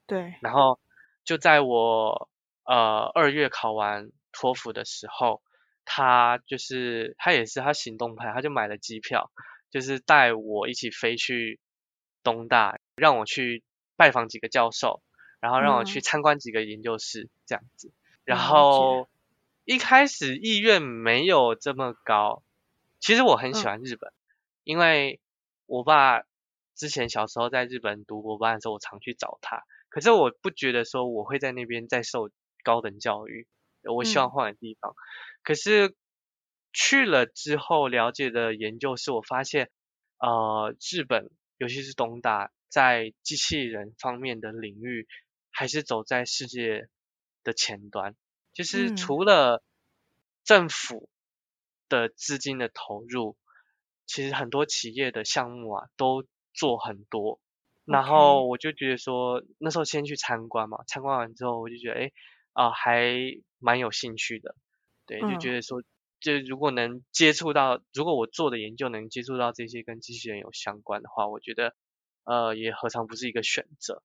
[0.09, 0.79] 对，然后
[1.25, 2.29] 就在我
[2.65, 5.41] 呃二月考完托福的时候，
[5.85, 9.31] 他就是他也是他行动派，他就买了机票，
[9.71, 11.59] 就是带我一起飞去
[12.23, 13.63] 东大，让我去
[13.95, 15.01] 拜访几个教授，
[15.39, 17.91] 然后让我去嗯参观几个研究室这样子。
[18.23, 19.09] 然后
[19.65, 22.41] 一开始意愿没有这么高，
[22.99, 24.13] 其实我很喜嗯欢日本，
[24.63, 25.19] 因为
[25.65, 26.23] 我爸
[26.75, 29.63] 之前小时候在日本读国班的时候，我常去找他。
[29.89, 32.29] 可是我不觉得说我会在那边再受
[32.63, 33.45] 高等教育，
[33.91, 34.93] 我希望嗯换个地方。
[35.41, 35.95] 可是
[36.71, 39.69] 去了之后了解的研究是我发现，
[40.17, 45.07] 呃，日本尤其是东大在机器人方面的领域
[45.51, 46.87] 还是走在世界
[47.43, 48.15] 的前端，
[48.53, 49.63] 就是嗯除了
[50.43, 51.09] 政府
[51.89, 53.37] 的资金的投入，
[54.05, 57.39] 其实很多企业的项目啊都做很多。
[57.85, 62.11] 然后我就觉得说，那时候先去参观嘛，参观完之后我就觉得，哎，
[62.53, 63.11] 啊、还
[63.63, 64.55] 蛮有兴趣的，
[65.07, 65.53] 对，就觉嗯。
[65.53, 65.81] 得说，
[66.19, 71.73] 就如果能接触到，如果我做的研究能接触到这些跟机器人有相关的话，我觉得，
[72.25, 74.03] 呃，也何尝不是一个选择。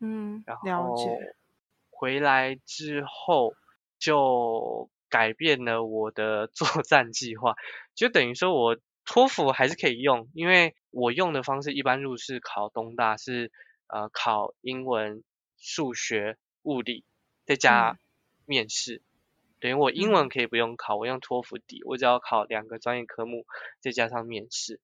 [0.00, 0.94] 嗯，然了后。
[0.94, 1.34] 解，
[1.90, 3.54] 回来之后
[3.98, 7.56] 就改变了我的 作战计划，
[7.96, 13.50] 就等于说我托福还是可以用，因为我用的方式一般入试考东大是
[13.88, 15.24] 呃考英文、
[15.56, 17.04] 数学、物理，
[17.46, 17.98] 再加嗯
[18.48, 19.02] 面试。
[19.60, 23.46] 等于我英文嗯可以不用考，我用托福底，我只要考两个专业科目，
[23.80, 24.80] 再加上面试。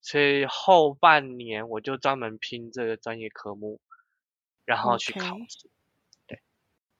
[0.00, 3.80] 所以后半年我就专门拼这个专业科目，
[4.64, 5.70] 然后去考试。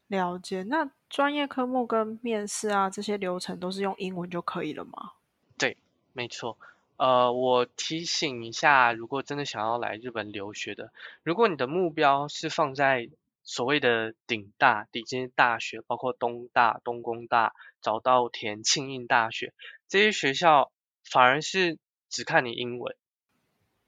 [0.08, 0.62] 了解。
[0.64, 5.12] 那专业科目跟面试啊这些流程都是用英文就可以了吗？
[5.56, 5.78] 对，
[6.12, 6.58] 没错。
[6.98, 13.08] 呃，我提醒一下，如果真的想要来日本留学的，如果你的目标是放在
[13.44, 19.52] 所谓的顶大、顶尖大学，包括东大、东工大、早稻田、庆应大学
[19.88, 20.72] 这些学校，
[21.04, 21.78] 反而是
[22.08, 22.96] 只看你英文，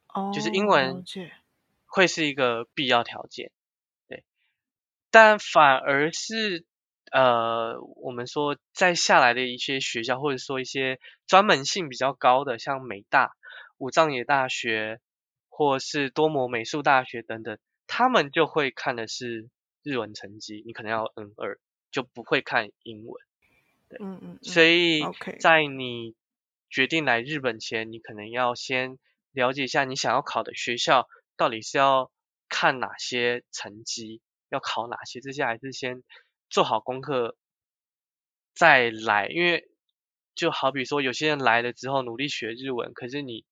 [0.09, 1.05] 哦，就是英文。
[1.87, 3.53] 会是一个必要条件。
[4.09, 4.25] 对，
[5.13, 6.65] 但反而是
[7.13, 13.37] 呃，我们说再下来的一些学校，或者说一些专门性比较高的，像美大、
[13.79, 14.99] 武藏野大学，
[15.49, 19.49] 或是多摩美术大学等等，他们就会看的是
[19.83, 21.59] 日文成绩，你可能要 N 二，
[21.91, 23.23] 就不会看英文。
[24.01, 25.03] 嗯嗯所以
[25.39, 26.17] 在你
[26.69, 28.99] 决定来日本前，你可能要先
[29.31, 32.11] 了解一下你想要考的学校到底是要
[32.49, 36.03] 看哪些成绩，要考哪些，这些还是先
[36.51, 37.37] 做好功课
[38.55, 39.29] 再来。
[39.29, 39.69] 因为
[40.35, 43.45] 就好比说，有些人来了之后努力学日文，可是你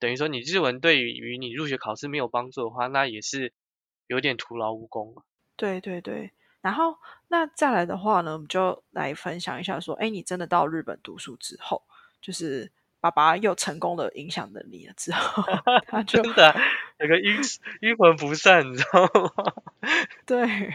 [0.00, 3.52] 等于说你日文对于你入学考试没有帮助的话，那也是
[4.06, 5.22] 有点徒劳无功嘛。
[5.56, 6.30] 对对对。
[6.60, 6.96] 然后
[7.28, 11.82] 那再来的话呢，我们就来分享一下说，哎，你真的到日本读书之后，
[12.20, 15.44] 就是爸爸又成功的影响了你了之后，
[15.86, 16.60] 他就真的啊
[16.98, 17.36] 有个阴
[17.82, 19.52] 阴魂不散，你知道吗？
[20.26, 20.74] 对，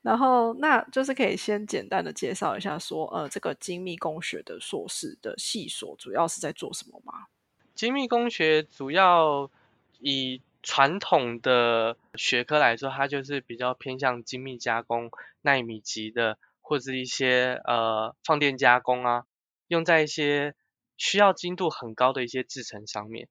[0.00, 7.26] 然后那就是可以先简单的介绍一下说，呃，这个精密工学的硕士的系所主要是在做什么吗？
[7.74, 9.50] 精密工学主要
[9.98, 15.10] 以传统的学科来说，它就是比较偏向精密加工、
[15.42, 19.24] 纳米级的，或者一些呃放电加工啊，
[19.68, 20.54] 用在一些
[20.96, 23.28] 需要精度很高的一些制程上面。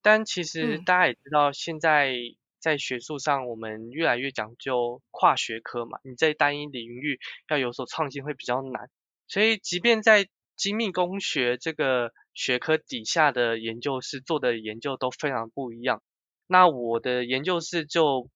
[0.00, 2.14] 但其实嗯大家也知道，现在
[2.60, 8.88] 在学术上我们越来越讲究跨学科嘛，你在单一领域要有所创新会比较难。
[9.26, 16.02] 所以即便在精密工学这个学科底下的研究室做的研究都非常不一样。
[16.48, 18.28] 那我的研究室就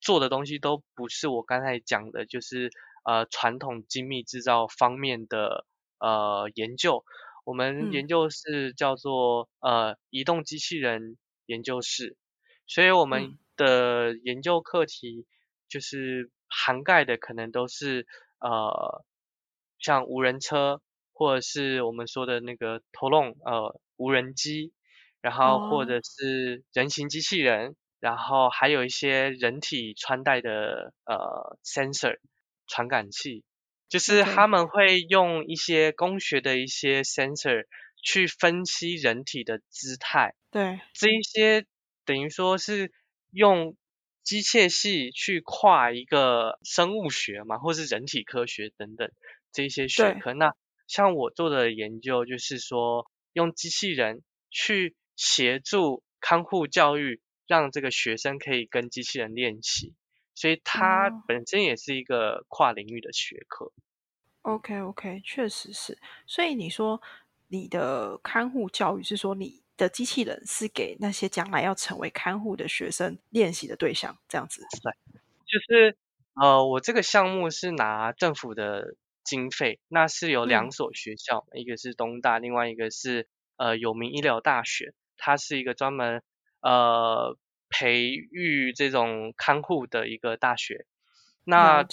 [0.00, 2.70] 做的东西都不是我刚才讲的，就是
[3.04, 5.64] 呃传统精密制造方面的
[5.98, 7.04] 呃研究。
[7.44, 7.90] 我们嗯。
[7.90, 12.16] 研究室叫做呃移动机器人研究室，
[12.66, 13.38] 所以我们嗯。
[13.56, 15.26] 的研究课题
[15.68, 18.06] 就是涵盖的可能都是
[18.38, 19.04] 呃
[19.78, 20.80] 像无人车，
[21.12, 24.72] 或者是我们说的那个头龙呃无人机，
[25.22, 25.86] 然后或哦。
[25.86, 32.18] 者是人形机器人，然后还有一些人体穿戴的呃 sensor
[32.66, 33.44] 传感器，
[33.88, 34.46] 就是他。
[34.46, 37.64] 们会用一些工学的一些 sensor
[38.02, 41.64] 去分析人体的姿态，对，这一些
[42.04, 42.92] 等于说是
[43.30, 43.76] 用
[44.24, 49.10] 机械系去跨一个生物学嘛，或是人体科学等等
[49.52, 50.34] 这一些学科。
[50.34, 50.52] 那
[50.88, 59.94] 像我做的研究就是说，用机器人去协助看护教育，让这个学生可以跟机器人练习，
[60.34, 63.72] 所以它哦本身也是一个跨领域的学科。
[64.42, 65.98] OK OK，确实是。
[66.26, 67.00] 所以你说
[67.48, 74.66] 你的看护教育是说你的机器人是给那些将来要成为看护的学生练习的对象，这样子。
[74.82, 74.92] 对
[75.46, 75.96] 就是
[76.34, 86.22] 呃，我这个项目是拿政府的经费，那是有两嗯所学校，一个是东大，另外一个是呃有名医疗大学，它是一个专门
[86.60, 87.38] 呃
[87.70, 90.84] 培育这种看护的一个大学。
[91.44, 91.86] 那。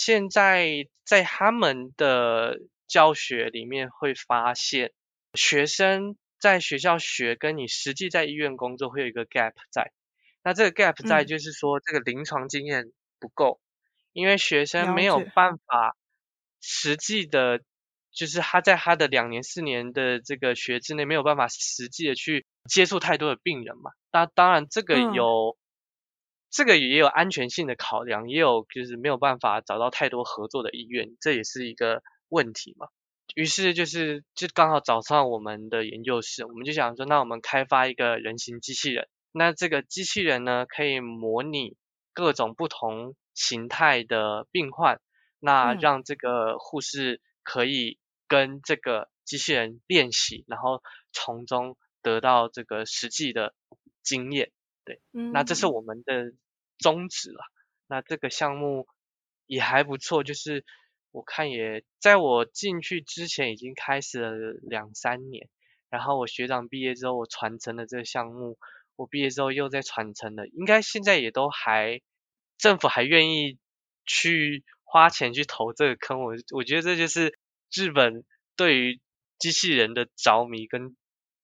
[0.00, 4.92] 现在在他们的教学里面会发现，
[5.34, 9.90] 学生在学校学跟你实际在医院工作会有一个 gap 在。
[10.44, 13.60] 那这个 gap 在嗯就是说这个临床经验不够，
[14.12, 15.96] 因为学生没有办法
[16.60, 17.60] 实际的，
[18.12, 23.90] 就是他在他的两年四年的这个学之内没有办法实际的去接触太多的病人嘛。
[24.12, 25.56] 那当然这个嗯有。
[26.50, 32.86] 这个也有安全性的考量，也有就是没有办法找到太多合作的医院，这也是一个问题嘛。
[33.34, 39.08] 于是就是就刚好找上我们的研究室，我们就想说，那我们开发一个人形机器人。
[39.30, 41.76] 那这个机器人呢，可以模拟
[42.14, 45.02] 各种不同形态的病患，
[45.40, 50.82] 那嗯让这个护士可以跟这个机器人练习，然后
[51.12, 53.54] 从中得到这个实际的
[54.02, 54.52] 经验。
[54.84, 55.00] 对
[55.32, 56.34] 那这是嗯我们的
[56.78, 57.40] 宗旨了。
[57.86, 58.86] 那这个项目
[59.46, 60.66] 也还不错，就是
[61.10, 64.30] 我看也在我进去之前已经开始了
[64.60, 65.48] 两三年，
[65.88, 68.58] 然后我学长毕业之后，我传承了这个项目，
[68.94, 72.02] 我毕业之后又在传承了，应该现在也都还
[72.58, 73.58] 政府还愿意
[74.04, 77.38] 去花钱去投这个坑，我我觉得这就是
[77.70, 78.24] 日本
[78.56, 79.00] 对于
[79.38, 80.96] 机器人的着迷跟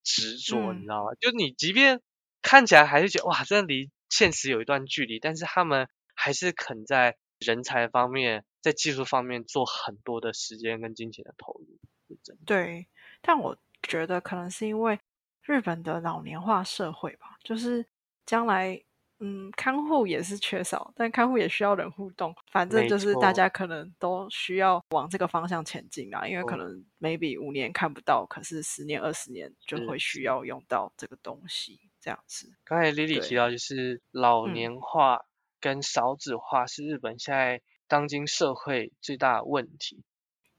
[0.02, 1.10] 执着，你嗯知道吗？
[1.20, 2.00] 就你即便
[2.40, 11.78] 看起来还是觉得哇，这离现实有一段距离，但是他们还是肯在人才方面、在技术方面做很多的时间跟金钱的投入，
[12.08, 12.42] 是真的。
[12.46, 12.88] 对，
[13.20, 14.98] 但我觉得可能是因为
[15.42, 17.84] 日本的老年化社会吧，就是
[18.24, 18.82] 将来
[19.20, 32.52] 嗯看护也是缺少，但看护也需要人互动，反正就是大家可能都需要往这个方向前进啊，因为可嗯能 maybe 五年看不到，可是十年二十年就会需要用到这个东西，这样子。
[32.64, 35.24] 刚才 Lily 提到，就是老嗯年化
[35.60, 40.02] 跟少子化是日本现在当今社会最大的问题。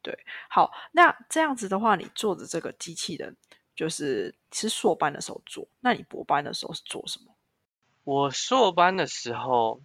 [0.02, 0.18] 对
[0.50, 3.36] 好，那这样子的话，你做的这个机器人
[3.76, 7.35] 就是是硕班的时候做，那你博班的时候是做什么？
[8.06, 9.82] 我硕班的时候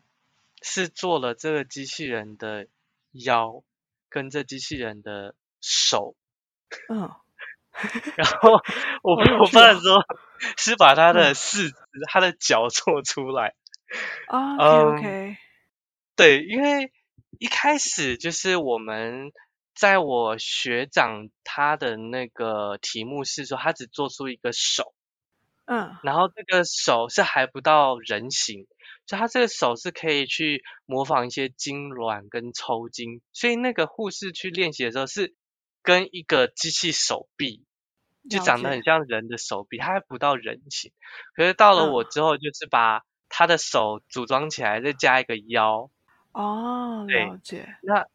[0.63, 2.67] 是做了这个机器人的
[3.13, 3.65] 腰
[4.11, 6.15] 跟这机器人的手，
[6.91, 7.11] 嗯，
[8.17, 8.51] 然后
[9.03, 9.63] 我我 好有趣哦。
[9.63, 9.97] 班的时候
[10.59, 11.35] 是把他的嗯。
[11.35, 11.77] 四肢、
[12.13, 13.55] 他的脚做出来。
[14.29, 14.57] 啊
[14.91, 15.37] OK，
[16.15, 16.93] 对，因为
[17.39, 19.33] 一开始就是我们
[19.75, 24.93] 在我学长他的那个题目是说，他只做出一个手，
[25.73, 28.67] 嗯然后这个手是还不到人形，
[29.07, 35.33] 所以他这个手是可以去模仿一些痉挛跟抽筋，所以那个护士去练习的时候是
[35.83, 37.63] 跟一个机器手臂，
[38.29, 40.91] 就长得很像人的手臂，它还不到人形。
[41.37, 45.89] 可是到了嗯我之后，就是把他的手组装起来，再加一个腰。
[46.33, 48.07] 哦，对了解，那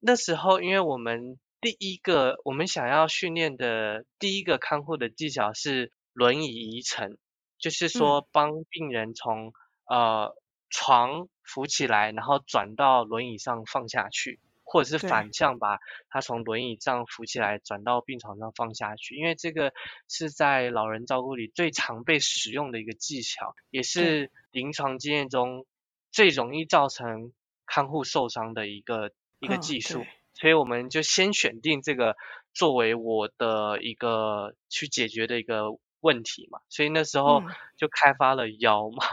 [0.00, 7.16] 那时候因为我们第一个我们想要训练的第一个看护的技巧是轮椅移程，
[7.58, 9.52] 就是说帮病人从
[9.84, 10.34] 呃
[10.68, 14.40] 床扶起来，然后转到轮椅上放下去。
[14.68, 19.72] 或者是反向把他从轮椅上扶起来，转到病床上放下去，因为这个
[20.08, 25.64] 是在老人照顾里最常被使用的一个技巧，也是临床经验中
[26.10, 27.32] 最容易造成
[27.64, 30.04] 看护受伤的一个一个技术。
[30.34, 32.16] 所以我们就先选定这个
[32.52, 36.60] 作为我的一个去解决的一个问题嘛。
[36.68, 37.42] 所以那时候
[37.76, 39.04] 就开发了腰嘛，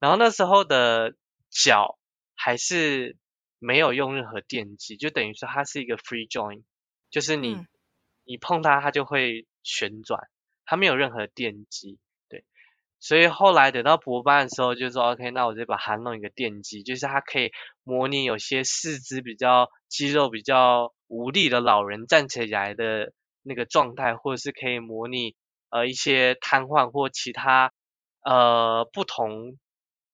[0.00, 1.14] 然后那时候的
[1.48, 1.98] 脚
[2.34, 3.16] 还是。
[3.62, 6.62] 没有用任何电机，就等于说它是一个 free joint，
[7.10, 7.58] 就是你
[8.24, 10.28] 你碰它它就会旋转，
[10.64, 11.98] 它没有任何电机，
[12.30, 12.46] 对。
[13.00, 17.52] 所以后来等到博班的时候，就说 OK，那我就把它弄一个电机，就是它可以
[17.84, 25.36] 模拟有些四肢比较肌肉比较无力的老人站起来的那个状态，或者是可以模拟
[25.70, 27.72] 呃一些瘫痪或其他
[28.22, 29.58] 呃不同，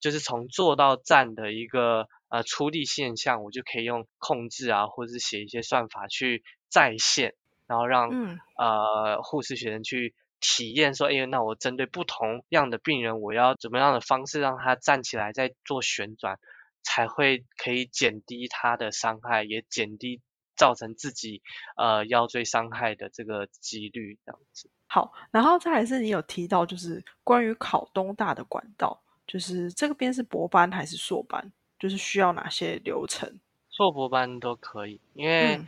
[0.01, 2.09] 就是从坐到站的一个。
[2.29, 7.37] 呃，出力现象我就可以用控制啊，或者是写一些算法去再现，
[7.69, 8.11] 然后让
[8.59, 16.41] 呃护士学生去体验说，哎，那我针对不同样的病人，我要怎么样的方式让他站起来再做旋转，
[16.83, 20.21] 才会可以减低他的伤害，也减低
[20.57, 21.43] 造成自己
[21.77, 24.69] 呃腰椎伤害的这个几率这样子。
[24.87, 31.53] 好，然后再来是你有提到就是关于考东大的管道，就是这个边是博班还是硕班？
[31.79, 33.39] 就是需要哪些流程？
[33.71, 35.61] 硕博班都可以，因为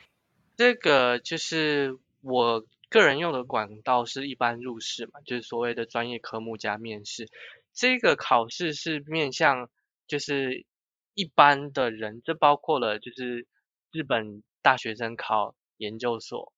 [0.56, 7.28] 这个就是我个人用的管道是一般入试嘛，就是所谓的专业科目加面试。
[7.74, 9.68] 这个考试是面向
[10.06, 10.64] 就是
[11.12, 13.46] 一般的人，这包括了就是
[13.92, 16.54] 日本大学生考研究所，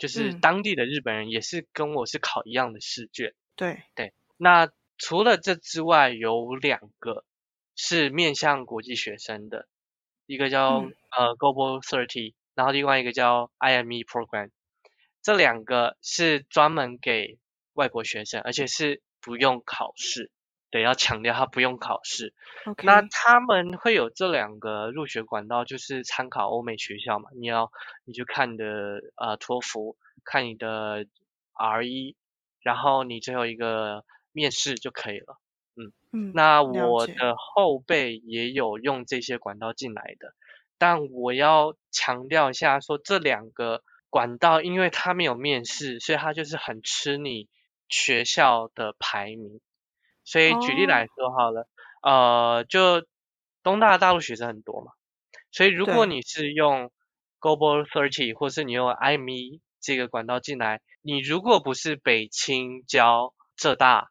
[0.00, 3.34] 就是当地的日本人也是跟我是考一样的试卷。
[3.54, 7.24] 对对，那除了这之外，有两个。
[7.82, 9.66] 是面向国际学生的，
[10.26, 10.80] 一个叫
[11.16, 14.50] 呃 Global Thirty，然后另外一个叫 IME Program，
[15.22, 17.38] 这两个是专门给
[17.72, 20.30] 外国学生，而且是不用考试，
[20.70, 22.32] 对，要强调它不用考试。
[22.84, 27.72] 那他们会有这两个入学管道，就是参考欧美学校嘛，你要
[28.04, 31.06] 你就看你的呃托福，看你的
[31.54, 32.16] R 一
[32.62, 35.40] 然后你最后一个面试就可以了。
[36.12, 40.34] 嗯，那我的后辈也有用这些管道进来的，
[40.78, 47.48] 但我要强调一下，说这两个管道，因为他没有面试，所以他就是很吃你
[47.88, 49.60] 学校的排名。
[50.30, 51.66] 所以举例来说好了，
[52.02, 53.04] 呃，就
[53.62, 54.92] 东大大陆学生很多嘛，
[55.50, 56.92] 所以如果你是用
[57.40, 64.08] Global Thirty 或是你用 IME 这个管道进来，你如果不是北清交浙大。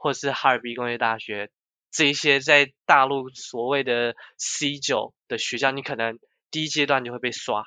[0.00, 1.50] 或是哈尔滨工业大学
[1.90, 6.20] 这一些在大陆所谓的 C 九的学校，你可能
[6.52, 7.64] 第一阶段就会被刷。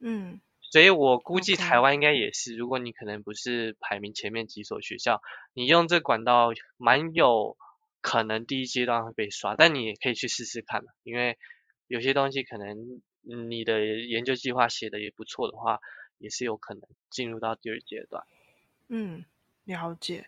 [0.00, 0.40] 嗯，
[0.74, 5.22] 所以我估计台湾应该也是，如果你可能不是排名前面几所学校，
[5.52, 7.56] 你用这管道蛮有
[8.00, 11.38] 可能第一阶段会被刷，但你也可以去试试看嘛，因为
[11.86, 15.78] 有些东西可能你的研究计划写的也不错的话，
[16.18, 18.24] 也是有可能进入到第二阶段。
[18.88, 19.24] 嗯，
[19.66, 20.26] 了解。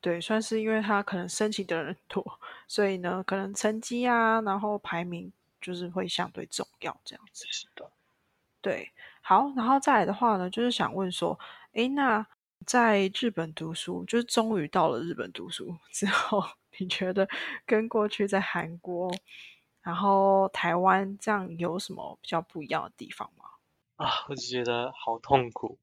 [0.00, 7.46] 对，算是因为他可能申请的人多，所以呢，可能成绩啊，然后排名就是会相对重要这样子。
[7.48, 7.88] 是的，
[8.60, 8.90] 对，
[9.26, 11.38] 好，然后再来的话呢，就是想问说，
[11.72, 12.26] 诶，那
[12.66, 16.44] 在日本读书，就是终于到了日本读书之后，
[16.78, 17.26] 你觉得
[17.64, 19.10] 跟过去在韩国，
[19.82, 23.44] 然后台湾这样有什么比较不一样的地方吗？
[23.96, 25.78] 啊，我就觉得好痛苦。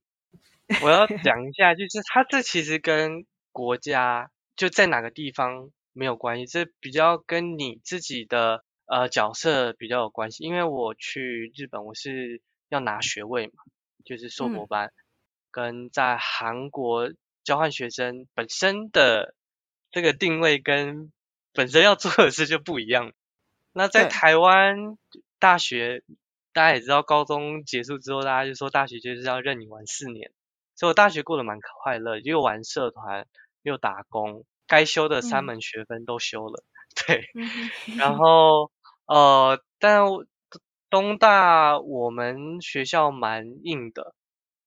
[0.84, 10.44] 我要讲一下，就是它这其实跟国家就在哪个地方没有关系，这比较跟你自己的呃角色比较有关系。
[10.44, 12.42] 因为我去日本，我是
[12.72, 13.64] 要拿学位嘛，
[14.06, 14.92] 就是硕博班，
[15.52, 17.12] 跟在韩国
[17.44, 19.36] 交换学生本身的
[19.92, 21.12] 这个定位跟
[21.54, 23.12] 本身要做的事就不一样。
[23.74, 24.98] 那在台湾
[25.38, 26.04] 大学，
[26.54, 30.32] 大家也知道，高中结束之后，大家就说大学就是要任你玩四年。
[30.76, 33.28] 所以我大学过得蛮快乐，又玩社团，
[33.62, 36.64] 又打工，该修的三门学分都修了，
[37.06, 37.30] 对。
[37.98, 38.72] 然后
[39.06, 40.04] 呃，但
[40.92, 44.14] 东大我们学校蛮硬的，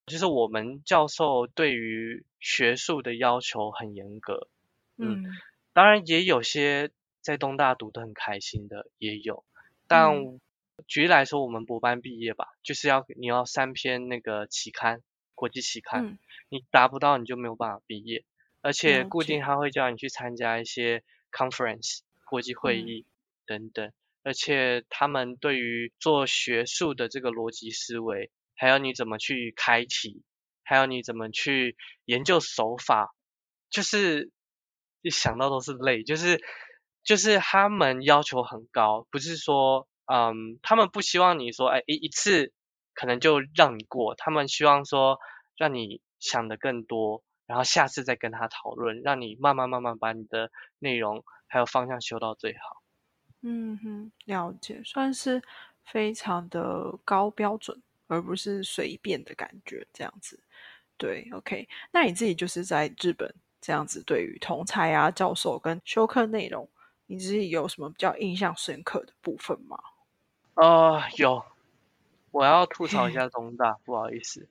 [0.07, 4.49] 就是我们教授对于学术的要求很严格。
[4.97, 5.23] 嗯。
[5.71, 9.43] 当然也有些在东大读得很开心的也有，
[9.87, 10.39] 但
[10.87, 15.01] 举例来说，我们博班毕业吧，就是要你要三篇那个期刊，
[15.33, 16.17] 国际期刊，嗯
[16.47, 18.23] 你达不到你就没有办法毕业，
[18.61, 23.05] 而且固定他会叫你去参加一些 conference 国际会嗯议
[23.45, 23.91] 等等，
[24.25, 30.23] 而且他们对于做学术的这个逻辑思维，还有你怎么去开题，
[30.63, 33.13] 还有你怎么去研究手法，
[33.69, 34.31] 就是
[35.03, 36.41] 一想到都是累，就是
[37.03, 42.51] 就是他们要求很高，不是说嗯，他们不希望你说哎一一次
[42.95, 45.19] 可能就让你过，他们希望说
[45.55, 50.49] 让你想的更多，然后下次再跟他讨论，让你慢慢慢慢把你的
[50.79, 52.84] 内容还有方向修到最好。
[53.47, 55.39] 嗯哼，了解，算是
[55.83, 60.39] 非常的高标准，而不是随便的感觉这样子。
[60.97, 63.31] 对，OK，那你自己就是在日本
[63.61, 66.67] 这样子，对于同才啊、教授跟修课内容，
[67.05, 69.77] 你自己有什么比较印象深刻的部分吗？
[70.55, 71.45] 呃，有，
[72.31, 74.47] 我要吐槽一 下东大，不好意思。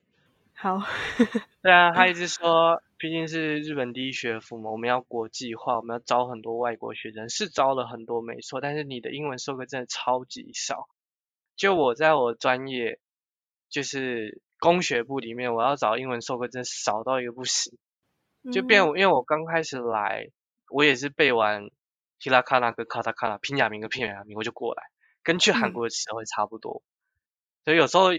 [0.53, 0.81] 好，
[1.61, 10.87] 对啊，他一直说，毕竟是日本第一学府嘛，我们要国际化，我们要招很多外国学生，是招了很多没错，但是你的英文授课真的超级少。
[11.55, 12.99] 就我在我专业，
[13.69, 17.77] 就是工学部里面，我要找英文授课真的少到一个不行。
[18.51, 20.31] 就变因为我刚开始来，
[20.71, 21.69] 我也是背完
[22.17, 24.81] 希拉卡纳跟卡塔卡拉拼假名跟片假名我就过来，
[25.21, 26.81] 跟去韩嗯国的词汇差不多。
[27.65, 28.13] 所以有时候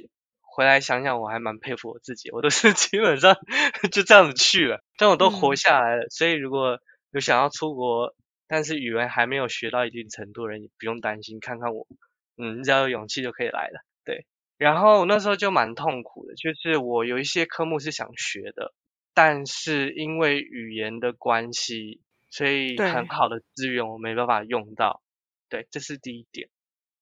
[0.56, 3.36] 回来想想，我还蛮佩服我自己，我都是 基本上
[3.92, 6.06] 就这样子去了，但我都活嗯下来了。
[6.08, 6.78] 所以如果
[7.12, 8.14] 有想要出国，
[8.48, 11.86] 但是语文还没有学到一定程度的人，也不用担心，看看我，
[12.38, 13.80] 嗯，你只要有勇气就可以来了。
[14.02, 14.24] 对，
[14.56, 18.72] 然后那时候就蛮痛苦的，就是我有一些科目是想学的，
[19.12, 22.00] 但是因为语言的关系，
[22.30, 25.02] 所以很好的资源我没办法用到。
[25.50, 26.48] 对，这是第一点。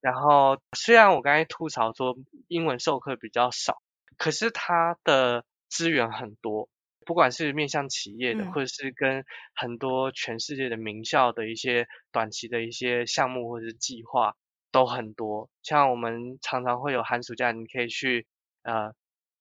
[0.05, 2.15] 然后虽然我刚才吐槽说
[2.47, 3.81] 英文授课比较少，
[4.17, 6.69] 可是它的资源很多，
[7.07, 9.25] 不管是面向企业的，嗯或者是跟
[9.55, 14.35] 很多全世界的名校的一些短期的一些项目或者是计划
[14.71, 15.49] 都很多。
[15.63, 18.27] 像我们常常会有寒暑假，你可以去
[18.61, 18.93] 呃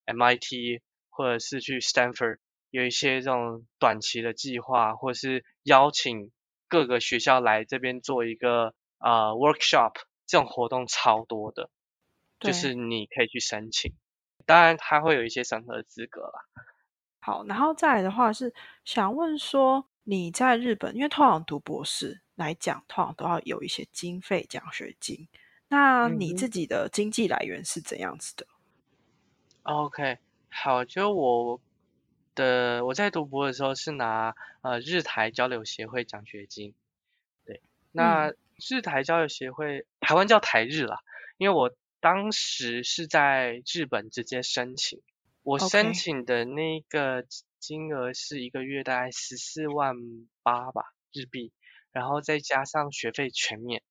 [0.06, 2.38] MIT 或者是去 Stanford
[2.70, 6.32] 有一些这种短期的计划，或者是邀请
[6.68, 9.92] 各个学校来这边做一个呃 workshop，
[10.26, 11.70] 这种活动超多的，
[12.40, 13.92] 就是你可以去申请。
[14.46, 16.44] 当然，它会有一些审核资格啦。
[17.20, 18.52] 好，然后再来的话是
[18.84, 25.28] 想问说，你在日本，因为通常读博士来讲，通常都要有一些经费奖学金。
[25.68, 28.46] 那你自己的经济来源是怎样子的
[29.62, 30.18] ？OK，
[30.50, 31.58] 好，就我
[32.34, 36.74] 的我在读博的时候是拿呃日台交流协会奖学金，
[37.46, 37.62] 对，
[37.92, 41.00] 那嗯日台交流协会台湾叫台日啦，
[41.38, 45.00] 因为我当时是在日本直接申请，
[45.42, 47.24] 我申请的那个
[47.58, 49.96] 金额是一个月大概十四万
[50.42, 51.52] 八吧日币，
[51.92, 53.82] 然后再加上学费全免，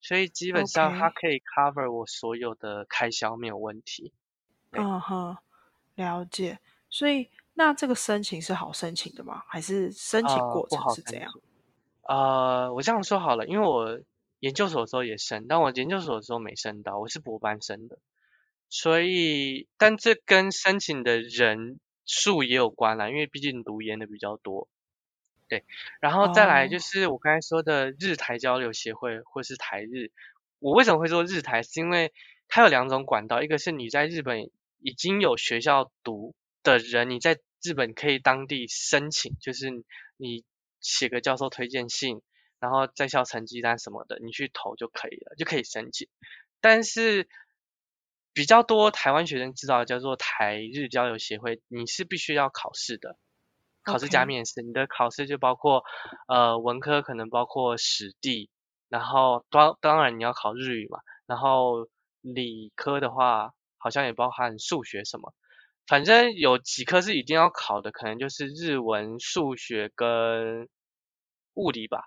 [0.00, 4.12] 所以基本上它可以 cover 我所有的开销没有问题。
[4.70, 5.36] 对嗯哼，
[5.96, 6.58] 了解。
[6.88, 9.44] 所以那这个申请是好申请的吗？
[9.46, 11.30] 还是申请呃，过程是怎样？
[12.10, 14.00] 呃，我这样说好了，因为我
[14.40, 18.00] 研究所的时候也升，但我研究所的时候没升到，我是博班升的，
[18.68, 24.66] 所以，但这跟申请的人数也有关啦，因为毕竟读研的比较多。
[25.46, 25.62] 对，
[26.00, 30.10] 然后再来就哦是我刚才说的日台交流协会或是台日，
[30.58, 31.62] 我为什么会说日台？
[31.62, 32.12] 是因为
[32.48, 34.50] 它有两种管道，一个是你在日本
[34.80, 36.34] 已经有学校读
[36.64, 39.70] 的人，你在日本可以当地申请，就是
[40.16, 40.42] 你
[40.80, 42.22] 写个教授推荐信，
[42.58, 46.08] 然后在校成绩单什么的，你去投就可以了，就可以申请。
[46.60, 47.28] 但是
[48.32, 53.16] 比较多台湾学生知道的叫做台日交流协会，你是必须要考试的，
[53.82, 54.62] 考试加面试。
[54.62, 55.84] 你的考试就包括
[56.28, 58.50] 呃文科可能包括史地，
[58.88, 61.88] 然后当当然你要考日语嘛，然后
[62.20, 65.34] 理科的话好像也包含数学什么，
[65.90, 70.68] 反正有几科是一定要考的，可能就是日文、数学跟
[71.54, 72.04] 物理吧。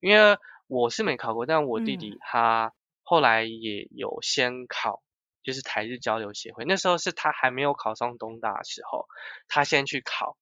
[0.00, 0.36] 因为
[0.66, 5.02] 我是没考过，但我弟弟嗯他后来也有先考，
[5.42, 6.66] 就是台日交流协会。
[6.66, 9.06] 那时候是他还没有考上东大的时候，
[9.48, 10.36] 他先去考。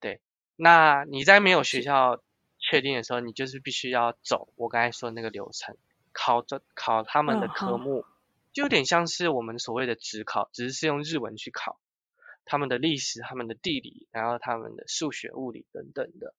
[0.00, 0.20] 对，
[0.56, 2.20] 那你在没有学校
[2.58, 5.76] 确定的时候，你就是必须要走我刚才说的那个流程，
[6.12, 8.04] 考这考他们的科目，
[8.52, 11.78] 就有点像是我们所谓的职考，只是是用日文去考
[12.44, 16.34] 他们的历史、他们的地理，然后他们的数学、物理等等的。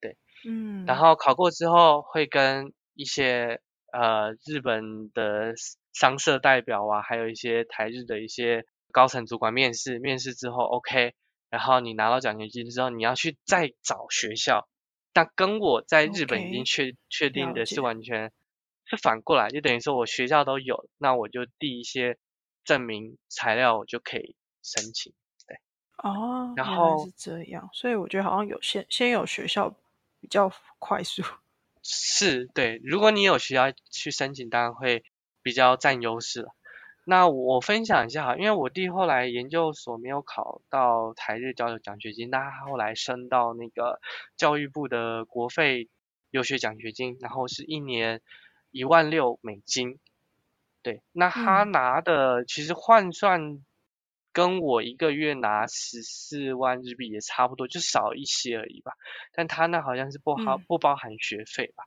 [0.00, 0.16] 对。
[0.46, 3.60] 嗯，然后考过之后会跟一些
[3.92, 5.54] 呃日本的
[5.92, 11.14] 商社代表啊，还有一些台日的一些高层主管面试，面试之后 OK，
[11.48, 14.68] 然后你拿到奖学金之后，你要去再找学校，
[15.14, 18.30] 但跟我在日本已经确确定的是完全
[18.86, 22.18] 是反过来，就等于说我学校都有，那我就递一些
[22.64, 25.12] 证明材料，我就可以申请。
[25.46, 25.58] 对
[26.02, 29.74] 哦，然后是这样，所以我觉得好像有先先有学校
[30.20, 31.22] 比较快速。
[31.82, 35.04] 是对，如果你有学校去申请，当然会
[35.42, 36.54] 比较占优势了。
[37.06, 44.00] 那我分享一下哈，因为我弟后来研究所没有考到台日交流奖学金，但他后来升到那个
[44.38, 45.90] 教育部的国费
[46.30, 48.22] 留学奖学金，然后是一年
[48.74, 50.00] 一万六美金。
[50.82, 53.64] 对，那他嗯拿的其实换算
[54.32, 58.92] 跟我一个月拿十四万日币也差不多，就少一些而已吧。
[59.32, 61.84] 但他那好像是不包嗯，不包含学费吧？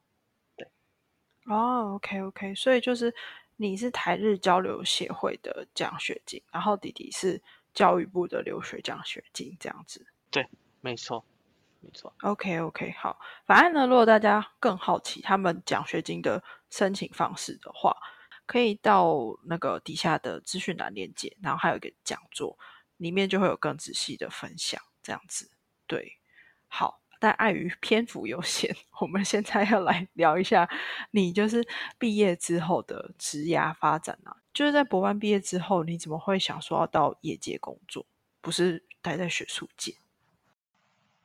[0.55, 0.67] 对
[1.45, 3.13] 哦，OK OK，所以就是
[3.57, 7.39] 你是台日交流协会的奖学金，然后弟弟是
[7.73, 10.07] 教育部的留学奖学金，这样子。
[10.31, 10.47] 对，
[10.81, 11.23] 没错，
[11.87, 12.13] 没错。
[12.21, 17.95] OK OK，好，反正呢，如果大家更好奇他们奖学金的申请方式的话，
[18.45, 19.15] 可以到
[19.45, 22.57] 那个底下的资讯栏链接，然后还有一个讲座，
[22.97, 25.49] 里面就会有更仔细的分享，这样子。
[25.85, 26.19] 对，
[26.67, 30.69] 好，但碍于篇幅有限， 我们现在要来聊一下
[31.11, 31.65] 你就是
[31.97, 34.35] 毕业之后的职涯发展啊。
[34.53, 38.05] 就是在博班毕业之后，你怎么会想说要到业界工作，
[38.41, 39.95] 不是待在学术界？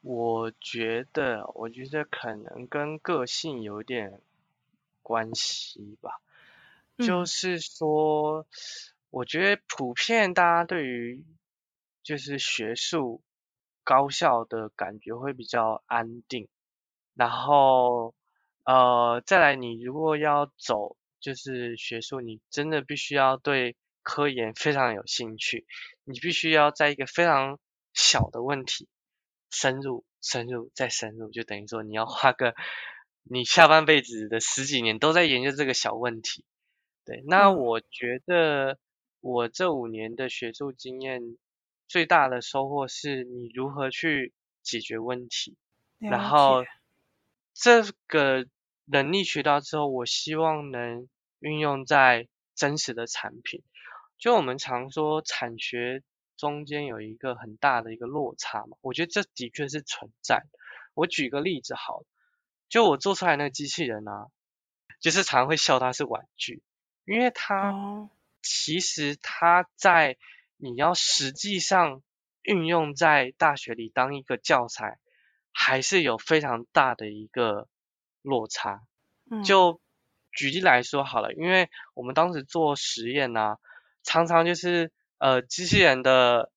[0.02, 4.20] 我觉得，我觉得可能跟个性有点
[5.00, 6.20] 关系吧。
[6.98, 8.46] 就嗯是说，
[9.10, 11.24] 我觉得普遍大家对于
[12.02, 13.22] 就是学术
[13.84, 16.48] 高校的感觉会比较安定，
[17.14, 18.12] 然后
[18.64, 25.64] 呃，再来你如果要走就是学术，你真的必须要对科研非常有兴趣，
[26.04, 27.60] 你必须要在一个非常
[27.94, 28.88] 小的问题
[29.52, 32.54] 深入、深入再深入，就等于说你要花个
[33.22, 36.44] 你下半辈子的十几年都在研究这个小问题。
[37.04, 38.78] 对，那嗯我觉得
[39.20, 41.20] 我这五年的学术经验
[41.86, 44.32] 最大的收获是你如何去
[44.62, 45.56] 解决问题，
[45.98, 46.68] 然了后解。
[47.54, 48.46] 这个
[48.86, 51.06] 能力学到之后，我希望能
[51.38, 53.62] 运用在真实的产品。
[54.16, 56.02] 就我们常说产学
[56.36, 60.58] 中间有一个很大的一个落差嘛，我觉得这的确是存在的。
[60.94, 62.06] 我举个例子好了，
[62.68, 64.26] 就我做出来那个机器人啊，
[65.00, 66.62] 就是常会笑它是玩具，
[67.04, 68.10] 因为它哦，
[68.42, 70.16] 其实它在
[70.56, 72.02] 你要实际上
[72.42, 74.98] 运用在大学里当一个教材，
[75.52, 77.68] 还是有非常大的一个
[78.20, 78.82] 落差。
[79.30, 79.80] 嗯，就
[80.32, 83.56] 举例来说好了，因为我们当时做实验呢、
[84.02, 86.50] 常常就是呃机器人的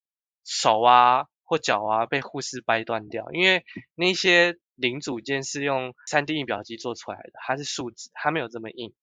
[0.43, 3.63] 手啊或脚啊被护士掰断掉，因为
[3.93, 8.95] 那些零组件是用 3D 印表机做出来的，它是树脂，它没有这么硬。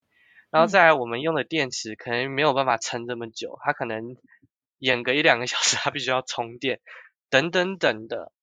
[0.51, 0.69] 然后嗯。
[0.69, 4.17] 再来我们用的电池可能没有办法撑这么久，它可能
[4.79, 6.81] 演个一两个小时，它必须要充电，
[7.29, 8.33] 等等等的，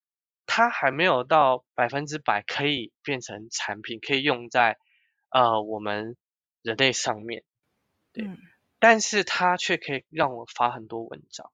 [0.46, 4.78] 它还没有到百分之百可以变成产品，可以用在
[5.28, 6.16] 呃我们
[6.62, 7.44] 人类上面，
[8.14, 8.24] 对。
[8.24, 8.38] 嗯
[8.80, 11.52] 但是它却可以让我发很多文章，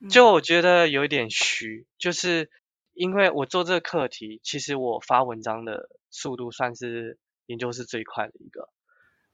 [0.00, 2.50] 嗯就我觉得有一点虚，就是
[2.92, 8.68] 因为我做这个课题，其实我发文章的速度算是研究室最快的一个。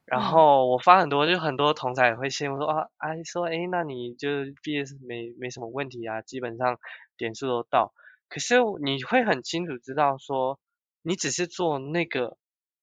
[0.06, 4.28] 然嗯后我发很多，就很多同才也会羡慕说啊，啊说哎，那你就
[4.62, 6.78] 毕业是没没什么问题啊，基本上
[7.16, 7.94] 点数都到。
[8.28, 10.60] 可是你会很清楚知道说，
[11.00, 12.36] 你只是做那个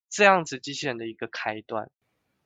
[0.10, 1.92] 这样子机器人的一个开端，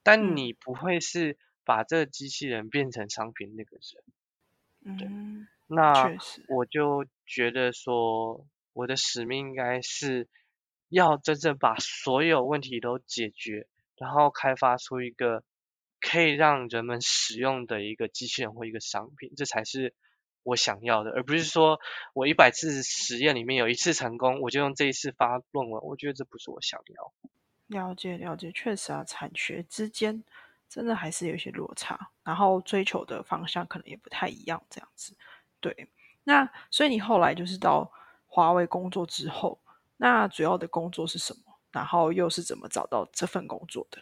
[0.04, 5.00] 但嗯你不会是把这个机器人变成商品那个人。
[5.00, 10.30] 嗯，那确实，我就觉得说，我的使命应该是
[10.90, 15.44] 要真正把所有问题都解决，然后开发出一个
[16.00, 19.96] 可以让人们使用的一个机器人或一个商品，这才是
[20.44, 21.80] 我想要的，而不是说
[22.14, 25.82] 我一百次实验里面有一次成功，我就用这一次发论文。
[25.84, 27.14] 我觉得这不是我想要。
[27.66, 30.24] 了解了解，确实啊，产学之间
[30.76, 35.16] 真的还是有一些落差，然后追求的方向可能也不太一样，这样子。
[35.62, 35.88] 对，
[36.26, 37.90] 那所以你后来就是到
[38.28, 39.62] 华为工作之后，
[39.96, 41.58] 那主要的工作是什么？
[41.72, 44.02] 然后又是怎么找到这份工作的？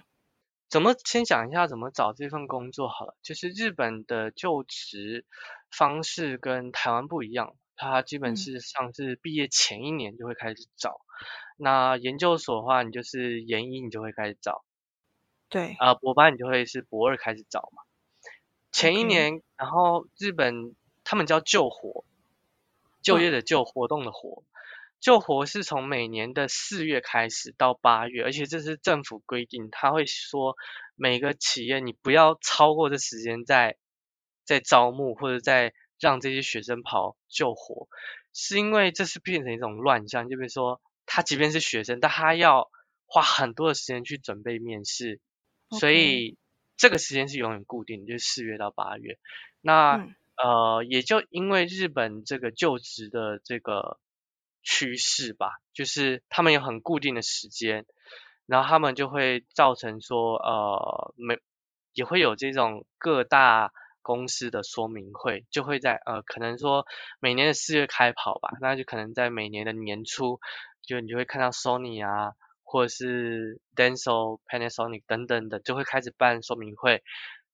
[0.67, 5.27] 怎么先讲一下怎么找这份工作好了，就是日本的就职
[5.69, 11.01] 方式跟台湾不一样，它基本嗯是上是毕业前一年就会开始找，
[11.55, 14.63] 那研究所的话，你就是研一你就会开始找，
[15.53, 17.83] 对，呃，博班你就会是博二开始找嘛。
[18.71, 20.73] 前一年，然后日本
[21.03, 22.05] 他们叫救活，
[23.03, 24.43] 就业的救，活动的活。
[24.99, 30.55] 救活是从每年的四月开始到八月，而且这是政府规定，他会说
[30.95, 33.77] 每个企业你不要超过这时间在
[34.45, 37.87] 在招募或者在让这些学生跑救活，
[38.33, 42.71] 是因为这是变成一种乱象，就比如说他即便是学生，但他要
[43.05, 45.19] 花很多的时间去准备面试，
[45.79, 46.37] 所以
[46.77, 49.17] 这个时间是永远固定的，就是四月到八月。
[49.61, 53.99] 那、嗯呃，也就因为日本这个就职的这个
[54.63, 57.85] 趋势吧，就是他们有很固定的时间，
[58.45, 61.37] 然后他们就会造成说，呃，没
[61.93, 63.71] 也会有这种各大
[64.01, 66.87] 公司的说明会，就会在呃，可能说
[67.19, 70.39] 每年的四月开跑吧，那就可能在每年的年初，
[70.81, 72.33] 就你就会看到 Sony 啊，
[72.73, 77.03] 或者是 Denso、Panasonic 等等的，就会开始办说明会。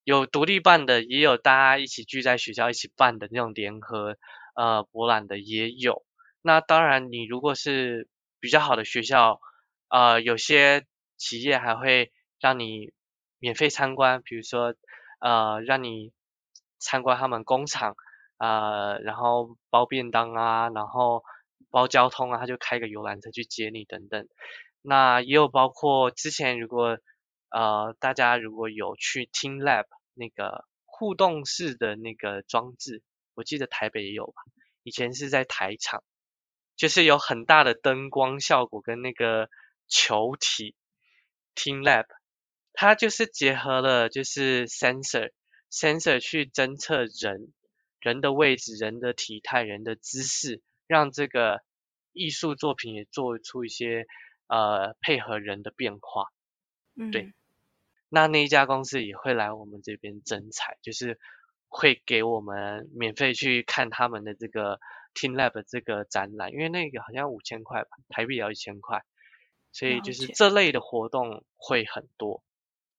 [0.05, 4.15] 有独立办的，也有大家一起聚在学校一起办的那种联合
[4.55, 6.05] 呃博览的也有。
[6.41, 8.07] 那当然，你如果是
[8.39, 9.41] 比较好的学校，
[9.89, 10.85] 呃，有些
[11.17, 12.93] 企业还会让你
[13.39, 14.73] 免费参观，比如说
[15.19, 16.13] 呃，让你
[16.79, 17.97] 参观他们工厂，
[18.37, 21.23] 呃，然后包便当啊，然后
[21.69, 24.25] 包交通啊，他就开个游览车去接你等等。
[24.81, 26.99] 那也有包括之前如果
[27.49, 33.01] 呃大家如果有去听 Lab 那个互动式的那个装置，
[33.33, 34.41] 我记得台北也有吧，
[34.83, 36.03] 以前是在台场。
[36.75, 39.49] 就是有很大的灯光效果跟那个
[39.89, 40.75] 球体
[41.53, 42.05] Team Lab，
[42.71, 45.31] 它就是结合了就是 sensor
[45.69, 47.51] sensor 去侦测人
[47.99, 51.61] 人的位置、人的体态、人的姿势，让这个
[52.13, 54.07] 艺术作品也做出一些
[54.49, 56.25] 呃配合人的变化。
[56.97, 57.33] 嗯，对
[58.09, 61.17] 那那一家公司也会来我们这边征才，就是
[61.69, 64.79] 会给我们免费去看他们的这个
[65.13, 69.03] Team Lab 这个展览，因为那个好像五千块吧，台币也要一千块，
[69.71, 72.43] 所以就是这类的活动会很多。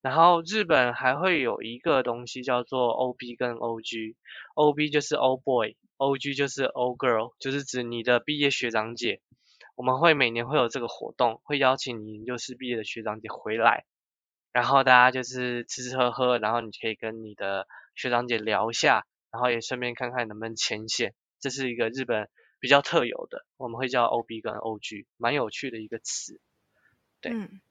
[0.01, 9.21] 然后日本还会有一个东西叫做 OB 跟 OG，OB 就是 Old Boy，OG 就是 Old Girl，就是指你的毕业学长姐。
[9.81, 13.87] 我们会每年会有这个活动，会邀请你研究室毕业的学长姐回来，
[14.53, 21.15] 然后大家就是吃吃喝喝，然后你可以跟你的学长姐聊一下，然后也顺便看看能不能牵线。
[21.41, 22.29] 这是一个日本
[22.59, 26.39] 比较特有的，我们会叫 OB 跟 OG，蛮有趣的一个词。
[27.23, 27.63] 对嗯，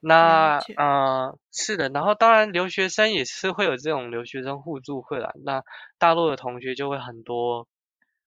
[0.00, 5.32] 那呃是的，然后当然留学生也是会有这种留学生互助会啦。
[5.42, 5.64] 那
[5.96, 7.66] 大陆的同学就会很多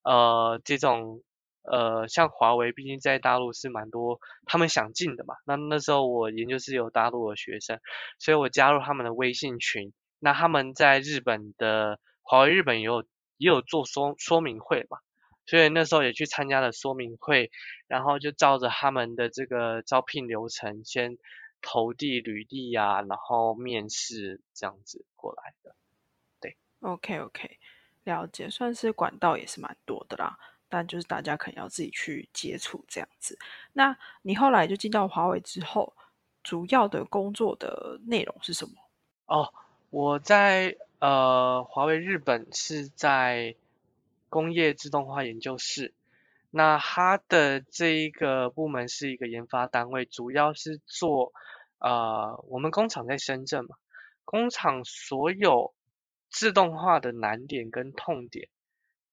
[0.02, 1.22] 呃这种
[1.64, 5.36] 呃像华为，毕竟在大陆是蛮多他们想进的嘛。
[5.46, 7.80] 那那时候我研究室有大陆的学生，
[8.20, 9.94] 所以我加入他们的微信群。
[10.20, 13.04] 那他们在日本的华为日本也有
[13.38, 15.00] 也有做说说明会嘛，
[15.48, 17.50] 所以那时候也去参加了说明会，
[17.88, 21.18] 然后就照着他们的这个招聘流程，先
[21.60, 25.76] 投递履历啊，然后面试这样子过来的。
[26.40, 27.58] 对 OK OK，
[28.04, 30.38] 了解，算是管道也是蛮多的啦，
[30.72, 33.38] 但就是大家可能要自己去接触这样子。
[33.74, 35.94] 那你后来就进到华为之后，
[36.42, 38.72] 主要的工作的内容是什么？
[39.26, 39.54] 哦，
[39.90, 43.56] 我在呃华为日本是在
[44.30, 45.94] 工业自动化研究室，
[46.50, 51.34] 那它的这一个部门是一个研发单位，主要是做
[51.80, 53.76] 呃我们工厂在深圳嘛，
[54.24, 55.74] 工厂所有
[56.30, 58.48] 自动化的难点跟痛点，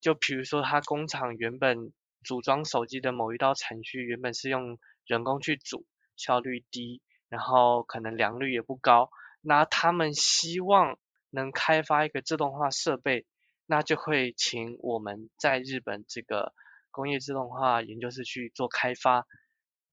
[0.01, 1.93] 就比如说它工厂原本
[2.25, 5.87] 组装手机的某一道程序原本是用人工去组，
[6.17, 9.11] 效率低，然后可能良率也不高。
[9.41, 10.99] 那他们希望
[11.31, 13.27] 能开发一个自动化设备，
[13.67, 16.53] 那就会请我们在日本这个
[16.91, 19.27] 工业自动化研究室去做开发。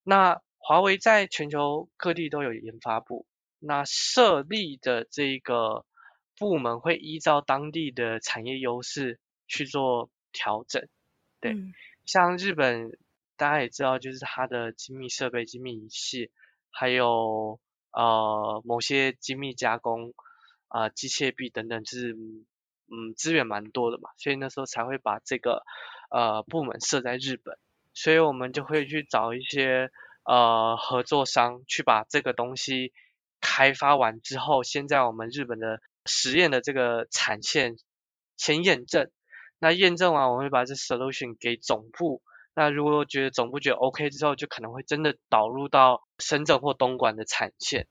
[0.03, 3.27] 那华为在全球各地都有研发部，
[3.59, 5.85] 那设立的这个
[6.37, 10.87] 部门会依照当地的产业优势去做调整。
[11.39, 11.73] 对嗯
[12.05, 12.97] 像日本
[13.35, 16.29] 大家也知道，就是它的精密设备、精密仪器，
[16.69, 17.59] 还有
[17.91, 20.13] 呃某些精密加工
[20.67, 25.63] 啊、呃机械臂等等，就是嗯资源蛮多的嘛，所以那时候才会把这个
[26.11, 27.57] 呃部门设在日本，
[27.95, 29.89] 所以我们就会去找一些
[30.23, 32.93] 呃合作商去把这个东西
[33.41, 37.77] 开发完之后，先在我们日本的实验的这个产线
[38.37, 39.09] 先验证。
[39.65, 42.21] 那验证完，我会把这 solution 给总部。
[42.53, 47.87] 那如果觉得总部觉得 OK 之后，就可能会真的导入到深圳或东莞的产线。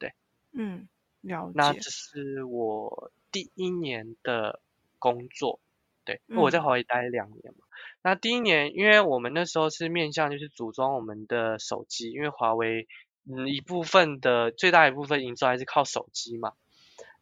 [0.00, 0.12] 对
[0.52, 0.88] 嗯，
[1.20, 1.78] 了那解。
[1.78, 4.60] 这是我第一年的
[4.98, 5.60] 工作，
[6.04, 7.64] 对，我在嗯华为待两年嘛。
[8.02, 12.88] 那第一年，因为我们那时候是面向就是组装我们的手机，因为华为
[13.24, 16.54] 嗯一部分的最大一部分营收还是靠手机嘛。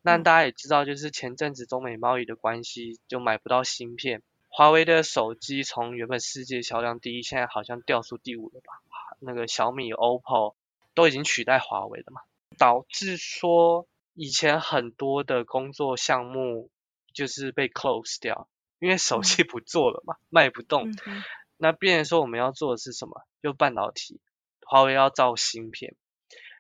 [0.07, 4.23] 那嗯大家也知道，就是前阵子中美贸易的关系，就买不到芯片。
[4.49, 8.73] 华为的手机从原本世界销量第一，现在好像掉出第五了吧？
[9.19, 10.55] 那个小米、OPPO
[10.95, 12.21] 都已经取代华为了嘛，
[12.57, 16.71] 导致说以前很多的工作项目
[17.13, 18.49] 就是被 close 掉，
[18.79, 20.89] 因为手机不做了嘛，卖不动。
[21.05, 21.25] 嗯
[21.59, 23.23] 那变成说我们要做的是什么？
[23.43, 24.21] 就半导体，
[24.67, 25.97] 华为要造芯片，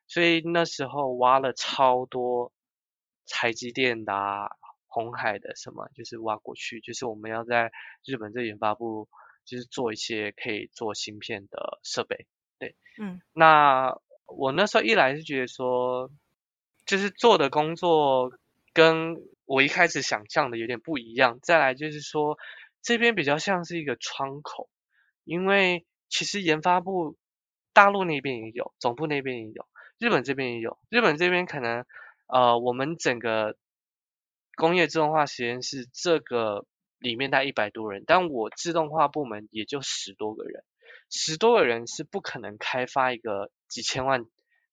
[0.08, 2.50] 所以那时候挖了超多
[3.28, 4.50] 台积电的、啊、
[4.86, 7.70] 红海的什么，就是挖过去，就是我们要在
[8.04, 9.08] 日本这研发部，
[9.44, 12.26] 就是做一些可以做芯片的设备。
[12.58, 16.10] 对嗯那我那时候一来是觉得说，
[16.86, 18.32] 就是做的工作
[18.72, 21.38] 跟我一开始想象的有点不一样。
[21.42, 22.38] 再来就是说，
[22.82, 24.68] 这边比较像是一个窗口，
[25.24, 27.16] 因为其实研发部
[27.72, 29.66] 大陆那边也有，总部那边也有，
[29.98, 30.78] 日本这边也有。
[30.88, 31.84] 日本这边可能
[32.26, 33.56] 呃，我们整个
[34.56, 36.66] 工业自动化实验室这个
[36.98, 40.64] 里面大概一百多人，但我自动化部门也就十多个人。
[41.08, 44.26] 十多个人是不可能开发一个几千万、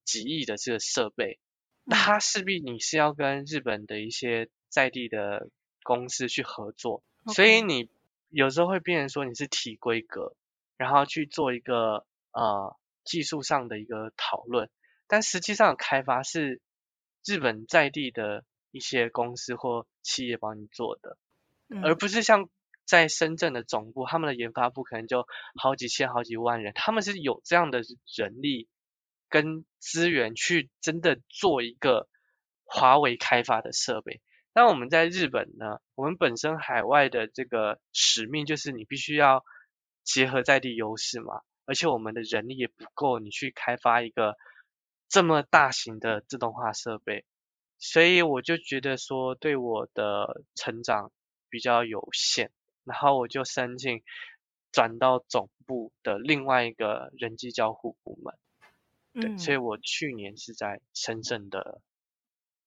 [0.03, 1.37] 几亿的这个设备，
[1.83, 5.49] 那它势必你是要跟日本的一些在地的
[5.83, 7.87] 公司去合作，所以你
[8.29, 10.33] 有时候会变成说你是提规格，
[10.75, 14.71] 然后去做一个呃技术上的一个讨论，
[15.07, 16.61] 但实际上开发是
[17.25, 21.17] 日本在地的一些公司或企业帮你做的。
[21.81, 22.49] 而嗯不是像
[22.85, 25.25] 在深圳的总部，他们的研发部可能就
[25.59, 27.81] 好几千、好几万人，他们是有这样的
[28.15, 28.67] 人力
[29.29, 32.07] 跟资源去真的做一个
[32.65, 34.21] 华为开发的设备。
[34.53, 39.43] 那我们在日本呢，我们本身海外的这个使命就是你必须要
[40.03, 44.35] 结合在地优势嘛，而且我们的人力也不够，你去开发一个
[45.13, 47.23] 这么大型的自动化设备，
[47.77, 51.11] 所以我就觉得说对我的成长
[51.49, 52.49] 比较有限，
[52.83, 54.01] 然后我就申请
[54.71, 58.33] 转到总部的另外一个人机交互部门。
[59.21, 61.81] 对，嗯所以我去年是在深圳的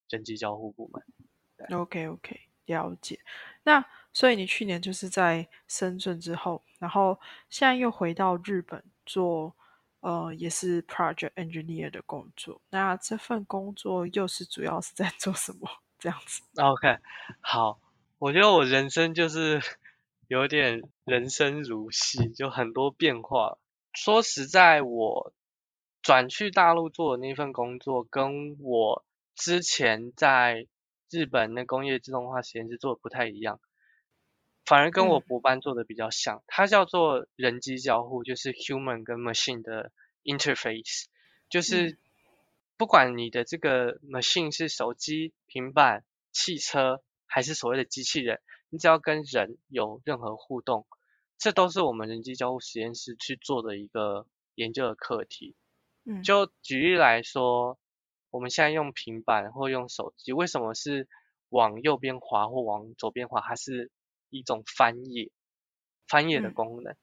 [0.09, 1.03] 人机交互部门。
[1.77, 3.19] OK OK，了解。
[3.65, 7.19] 那所以你去年就是在深圳之后，然后
[7.51, 9.57] 现在又回到日本做
[10.07, 12.61] 呃也是 project engineer 的工作。
[12.71, 15.69] 那这份工作又是主要是在做什么？
[15.99, 16.99] 这样子？OK，
[17.41, 17.81] 好，
[18.19, 19.61] 我觉得我人生就是
[20.29, 23.59] 有点人生如戏，就很多变化。
[23.93, 25.33] 说实在，我
[26.03, 29.05] 转去大陆做的那份工作，跟我
[29.35, 30.69] 之前在
[31.11, 33.59] 日本那工业自动化实验室做的不太一样，
[34.67, 36.43] 反而跟我嗯博班做的比较像。
[36.49, 39.93] 它叫做人机交互，就是 human 跟 machine 的
[40.25, 41.05] interface，
[41.49, 41.99] 就是嗯
[42.77, 50.87] 不管你的这个 machine 是手机、平板、汽车，还是所谓的机器人，你只要跟人有任何互动，
[51.39, 55.55] 这都是我们人机交互实验室去做的一个研究的课题。
[56.05, 57.79] 嗯就举例来说，
[58.31, 61.09] 我们现在用平板或用手机，为什么是
[61.49, 63.41] 往右边滑或往左边滑？
[63.41, 63.91] 它是
[64.31, 65.31] 一种翻页，
[66.09, 66.97] 翻页的嗯功能。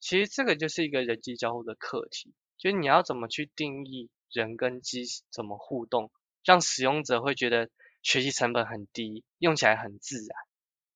[0.00, 6.10] 其实这个就是一个人机交互的课题，就是你要怎么去定义人跟机怎么互动，
[6.44, 7.70] 让使用者会觉得
[8.02, 10.28] 学习成本很低，用起来很自然。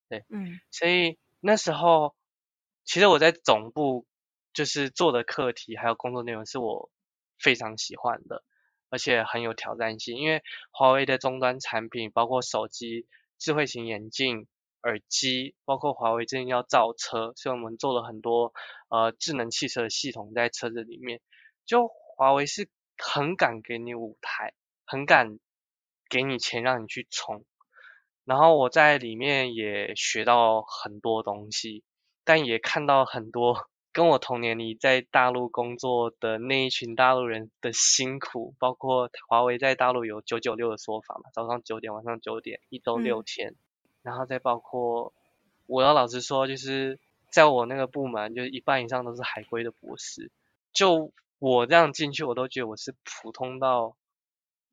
[0.08, 2.14] 对嗯所以那时候，
[2.84, 4.06] 其实我在总部
[4.52, 6.90] 就是做的课题还有工作内容是我
[7.38, 8.44] 非常喜欢的，
[8.90, 10.18] 而且很有挑战性。
[10.18, 13.06] 因为华为的终端产品，包括手机、
[13.38, 14.46] 智慧型眼镜、
[14.82, 18.52] 耳机，包括华为最近要造车，所以我们做了很多
[18.88, 21.20] 呃智能汽车的系统在车子里面。
[21.66, 24.54] 就华为是很敢给你舞台，
[24.84, 25.38] 很敢
[26.08, 27.44] 给你钱让你去冲。
[28.24, 31.82] 然后我在里面也学到很多东西，
[32.24, 43.54] 但也看到很多跟我同年龄在大陆工作的那一群大陆人的辛苦，包括华为在大陆有九九六的说法嘛，早上九点，晚上九点，一周六嗯天，
[44.02, 45.12] 然后再包括
[45.66, 46.98] 我要老实说，就是
[47.30, 50.30] 在我那个部门，就是一半以上都是海归的博士，
[50.72, 53.96] 就我这样进去，我都觉得我是普通到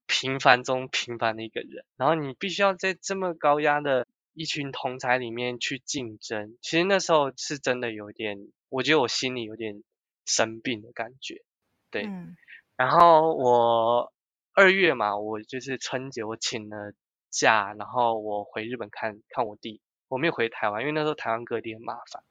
[0.05, 6.57] 平凡中平凡的一个人，然后你必须要在这么高压的一群同才里面去竞争。
[6.61, 9.83] 其实那时候是真的有点，我觉得我心里有点
[10.25, 11.43] 生病的感觉。
[11.89, 12.35] 对嗯
[12.75, 14.13] 然后我
[14.53, 16.93] 二月嘛，我就是春节我请了
[17.29, 22.23] 假，然后我回日本看看我弟，我没有回台湾，因为那时候台湾隔离很麻烦。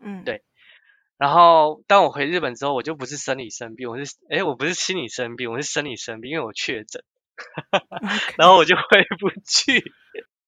[0.00, 0.42] 嗯，对
[1.16, 7.02] 然后当我回日本之后，我就不是生理生病，我是哎我不是心理生病，我是生理生病，因为我确诊，
[8.36, 8.82] 然后我就回
[9.20, 9.92] 不去。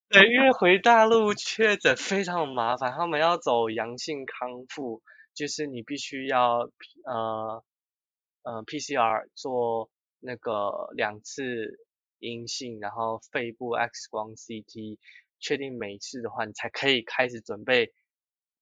[0.08, 5.02] 对，因为 回大陆确诊非常麻烦，他们要走阳性康复，
[5.34, 6.68] 就是你必须要
[7.04, 7.64] 呃
[8.42, 9.90] 呃 PCR 做
[10.20, 11.78] 那个两次
[12.18, 14.98] 阴性，然后肺部 X 光 CT
[15.38, 17.92] 确定没事的话，你才可以开始准备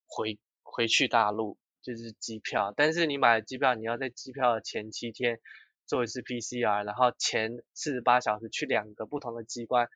[0.06, 2.72] 回回去大陆，就是机票。
[2.76, 5.40] 但是你买了机票，你要在机票的前七天
[5.86, 9.88] 做一次 PCR，然后前四十八小时去两个不同的机关。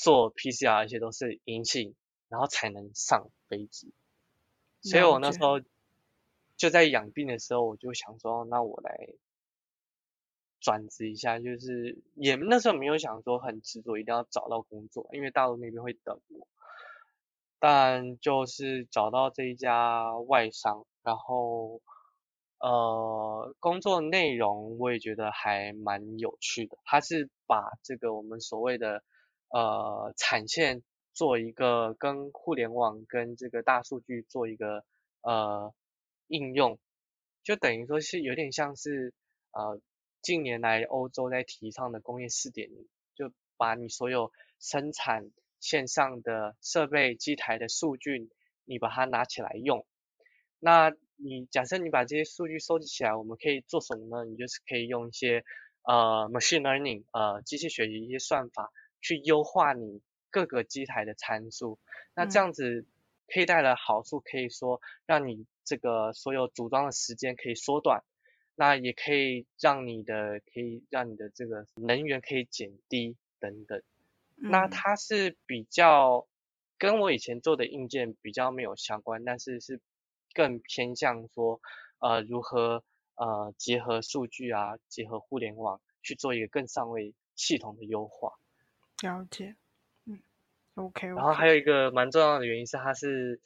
[0.00, 1.96] 做 PCR，而且都是阴性，
[2.28, 3.92] 然后才能上飞机。
[4.80, 5.60] 所以我那时候
[6.56, 9.08] 就在养病的时候，我就想说，那我来
[10.60, 16.46] 转职一下，就是也那时候没有想说很执着一定要找到工作，因为大陆那边会等我。
[17.60, 21.80] 但就是找到这一家外商，然后
[22.60, 26.78] 呃，工作内容我也觉得还蛮有趣的。
[26.84, 29.02] 他是把这个我们所谓的
[29.48, 30.82] 呃，产线
[31.14, 34.84] 做一个跟互联网跟这个大数据做一个
[35.22, 35.74] 呃
[36.28, 36.78] 应用，
[37.42, 39.12] 就等于说是有点像是
[39.50, 39.80] 呃
[40.28, 48.28] 近年来欧洲在提倡的工业四点零，就把你所有生产线上的设备机台的数据，
[48.66, 49.86] 你把它拿起来用。
[50.58, 54.30] 那你假设你把这些数据收集起来，我们可以做什么呢？
[54.30, 55.46] 你就是可以用一些
[55.80, 58.70] 呃 machine learning 呃机器学习一些算法。
[59.00, 61.78] 去优化你各个机台的参数，
[62.14, 62.84] 那这样子
[63.28, 68.04] 佩戴的好处，可以说让你这个所有组装的时间可以缩短，
[68.60, 73.80] 那也可以让你的可以让你的这个能源可以减低等等。
[74.34, 76.26] 那它是比较
[76.76, 79.80] 跟我以前做的硬件比较没有相关，但是是
[80.34, 81.60] 更偏向说
[82.00, 82.82] 呃如何
[83.14, 88.32] 呃结合数据啊，结合互联网去做一个更上位系统的优化。
[89.02, 89.54] 了解，
[90.04, 90.20] 嗯
[90.74, 93.40] ，OK，然后还有一个蛮重要的原因是它是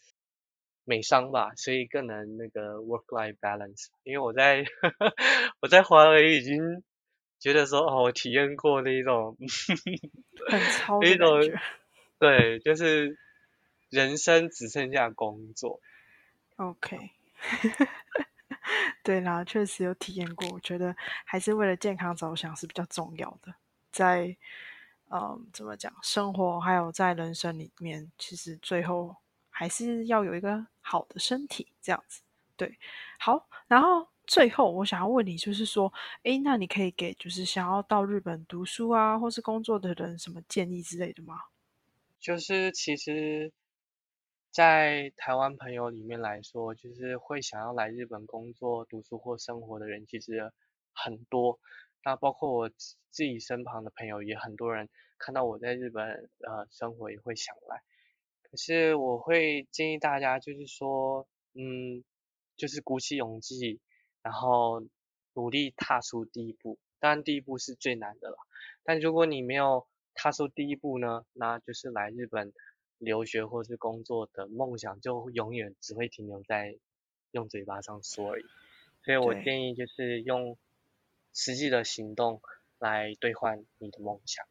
[0.85, 3.87] 美商吧，所以更能那个 work-life balance。
[4.05, 4.65] 因为我在
[5.61, 6.83] 我在华为已经
[7.39, 9.37] 觉得说哦，我体验过那种
[10.49, 11.61] 很超 的感觉，
[12.19, 13.19] 对，就是
[13.91, 15.81] 人生只剩下工作。
[16.57, 17.11] OK，
[19.03, 23.55] 对啦，确实有体验过，我觉得还是为了健康着想是比较重要的，
[23.91, 24.37] 在。
[25.15, 25.93] 嗯，怎么讲？
[26.03, 29.15] 生活还有在人生里面，其实最后
[29.53, 32.23] 还是要有一个好的身体，这样子。
[32.57, 32.77] 对，
[33.21, 33.49] 好。
[33.69, 35.93] 然后最后我想要问你，就是说，
[36.25, 41.37] 诶，那你可以给就是想要到日本读书啊，或是工作的人什么建议之类的吗？
[42.21, 43.53] 就是其实，
[44.53, 50.53] 在台湾朋友里面来说，就是会想要来日本工作、读书或生活的人，其实
[50.93, 51.59] 很多。
[52.05, 54.89] 那包括我自己身旁的朋友也很多人
[55.19, 56.05] 看到我在日本
[56.47, 57.83] 呃生活也会想来，
[58.53, 62.05] 可是我会建议大家就是说，嗯，
[62.57, 63.81] 就是鼓起勇气，
[64.23, 64.85] 然后
[65.33, 66.79] 努力踏出第一步。
[67.01, 68.37] 当然第一步是最难的了，
[68.85, 72.53] 但如果你没有踏出第一步呢，那就是来日本
[72.99, 76.77] 留学或是工作的梦想就永远只会停留在
[77.33, 78.45] 用嘴巴上说而已。
[79.03, 80.57] 所以我建议就是用。
[81.35, 82.43] 实际的行动
[82.79, 84.45] 来兑换你的梦想。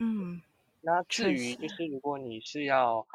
[0.00, 0.42] 嗯，
[0.80, 3.06] 那至于就是如果你是要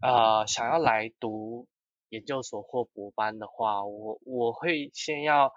[0.00, 1.66] 呃想要来读
[2.08, 5.52] 研究所或博班的话，我我会先要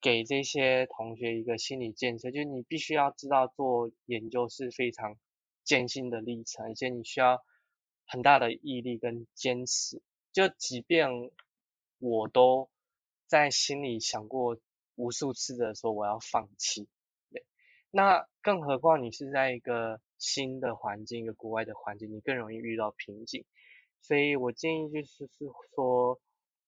[0.00, 5.16] 给这些同学一个心理建设，就是你必须要知道做研究是非常
[5.62, 7.42] 艰辛的历程，而且你需要
[8.06, 10.02] 很大的毅力跟坚持。
[10.32, 11.08] 就即便
[11.98, 12.68] 我都
[13.26, 14.58] 在心里想过。
[14.96, 16.88] 无数次的说我要放弃，对，
[17.96, 23.44] 那更何况你是在一个新的环境，一个国外的环境，你更容易遇到瓶颈。
[24.00, 25.46] 所以我建议就是是
[25.76, 26.18] 说，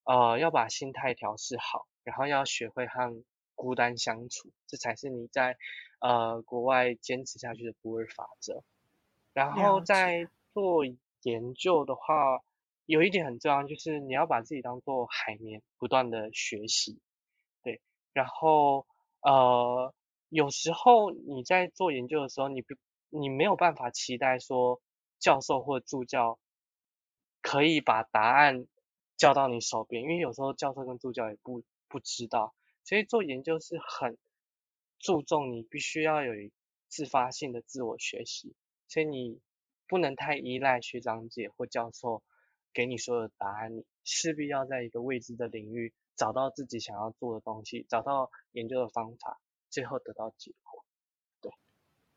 [0.04, 3.24] 呃，要把心态调试好，然后要学会和
[3.56, 5.56] 孤单相处，这才是你在
[5.98, 8.62] 呃国外坚持下去的不二法则。
[9.32, 10.84] 然后在做
[11.22, 12.40] 研究的话，
[12.86, 17.00] 有一点很重要，就是你要把自己当做海绵，不断的学习。
[17.64, 17.80] 对
[18.12, 18.86] 然后，
[19.22, 19.92] 呃，
[20.36, 22.74] 有时候你在做研究的时候，你不，
[23.08, 24.82] 你没有办法期待说
[25.18, 26.38] 教授或助教
[27.40, 28.66] 可以把答案
[29.16, 32.54] 交到你手边，因为有时候教授跟助教也不不知道，
[32.84, 34.18] 所以做研究是很
[34.98, 36.34] 注重你必须要有
[36.86, 38.54] 自发性的自我学习，
[38.88, 39.40] 所以你
[39.88, 42.22] 不能太依赖学长姐或教授
[42.74, 49.40] 给你所有的答案，你势必要在一个未知的领域找到自己想要做的东西，找到研究的方法，
[49.76, 50.82] 最后得到结果。
[51.42, 51.52] 对，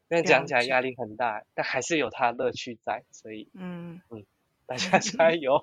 [0.07, 4.26] 那讲起来压力很大，但还是有它的乐趣在，所以嗯嗯，
[4.65, 5.61] 大家 加油。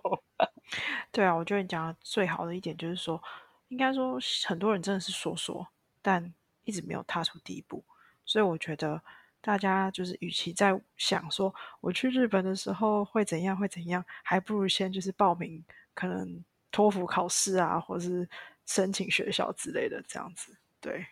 [1.11, 3.23] 对啊，我觉得你讲的最好的一点就是说，
[3.69, 5.67] 应该说很多人真的是说说，
[6.03, 7.83] 但一直没有踏出第一步。
[8.27, 9.01] 所以我觉得
[9.41, 15.65] 大家就是，与其在想说我去日本的时候会怎样会怎样，还不如先就是报名
[15.95, 18.29] 可能托福考试啊，或者是
[18.67, 20.59] 申请学校之类的这样子。
[20.79, 21.07] 对，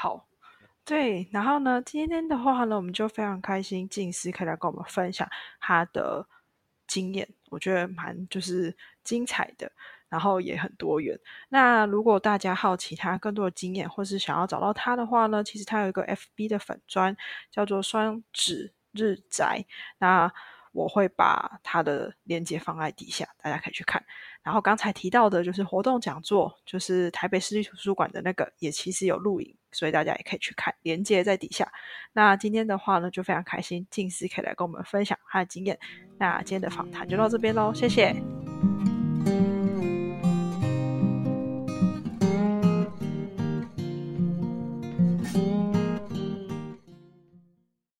[0.00, 0.28] 好，
[0.84, 6.24] 对，然后呢，今天的话呢，我们就非常开心，静思可以来跟我们分享他的
[6.86, 9.72] 经验，我觉得蛮就是精彩的。
[10.08, 11.18] 然后也很多元。
[11.48, 17.16] 那如果大家好奇他更多的经验，或是想要找到他的话呢，其实他有一个 FB 的粉砖，
[17.50, 19.66] 叫做双指日宅。
[19.98, 20.32] 那
[20.72, 24.02] 我会把他的链接放在底下，大家可以去看。
[24.44, 31.70] 然后刚才提到的就是活动讲座，就是台北市立图书馆的那个，也其实有录影，所以大家也可以去看，连接在底下。
[32.12, 35.78] 那今天的话呢，就非常开心，静思可以来跟我们分享他的经验。
[36.18, 38.14] 那今天的访谈就到这边喽，谢谢。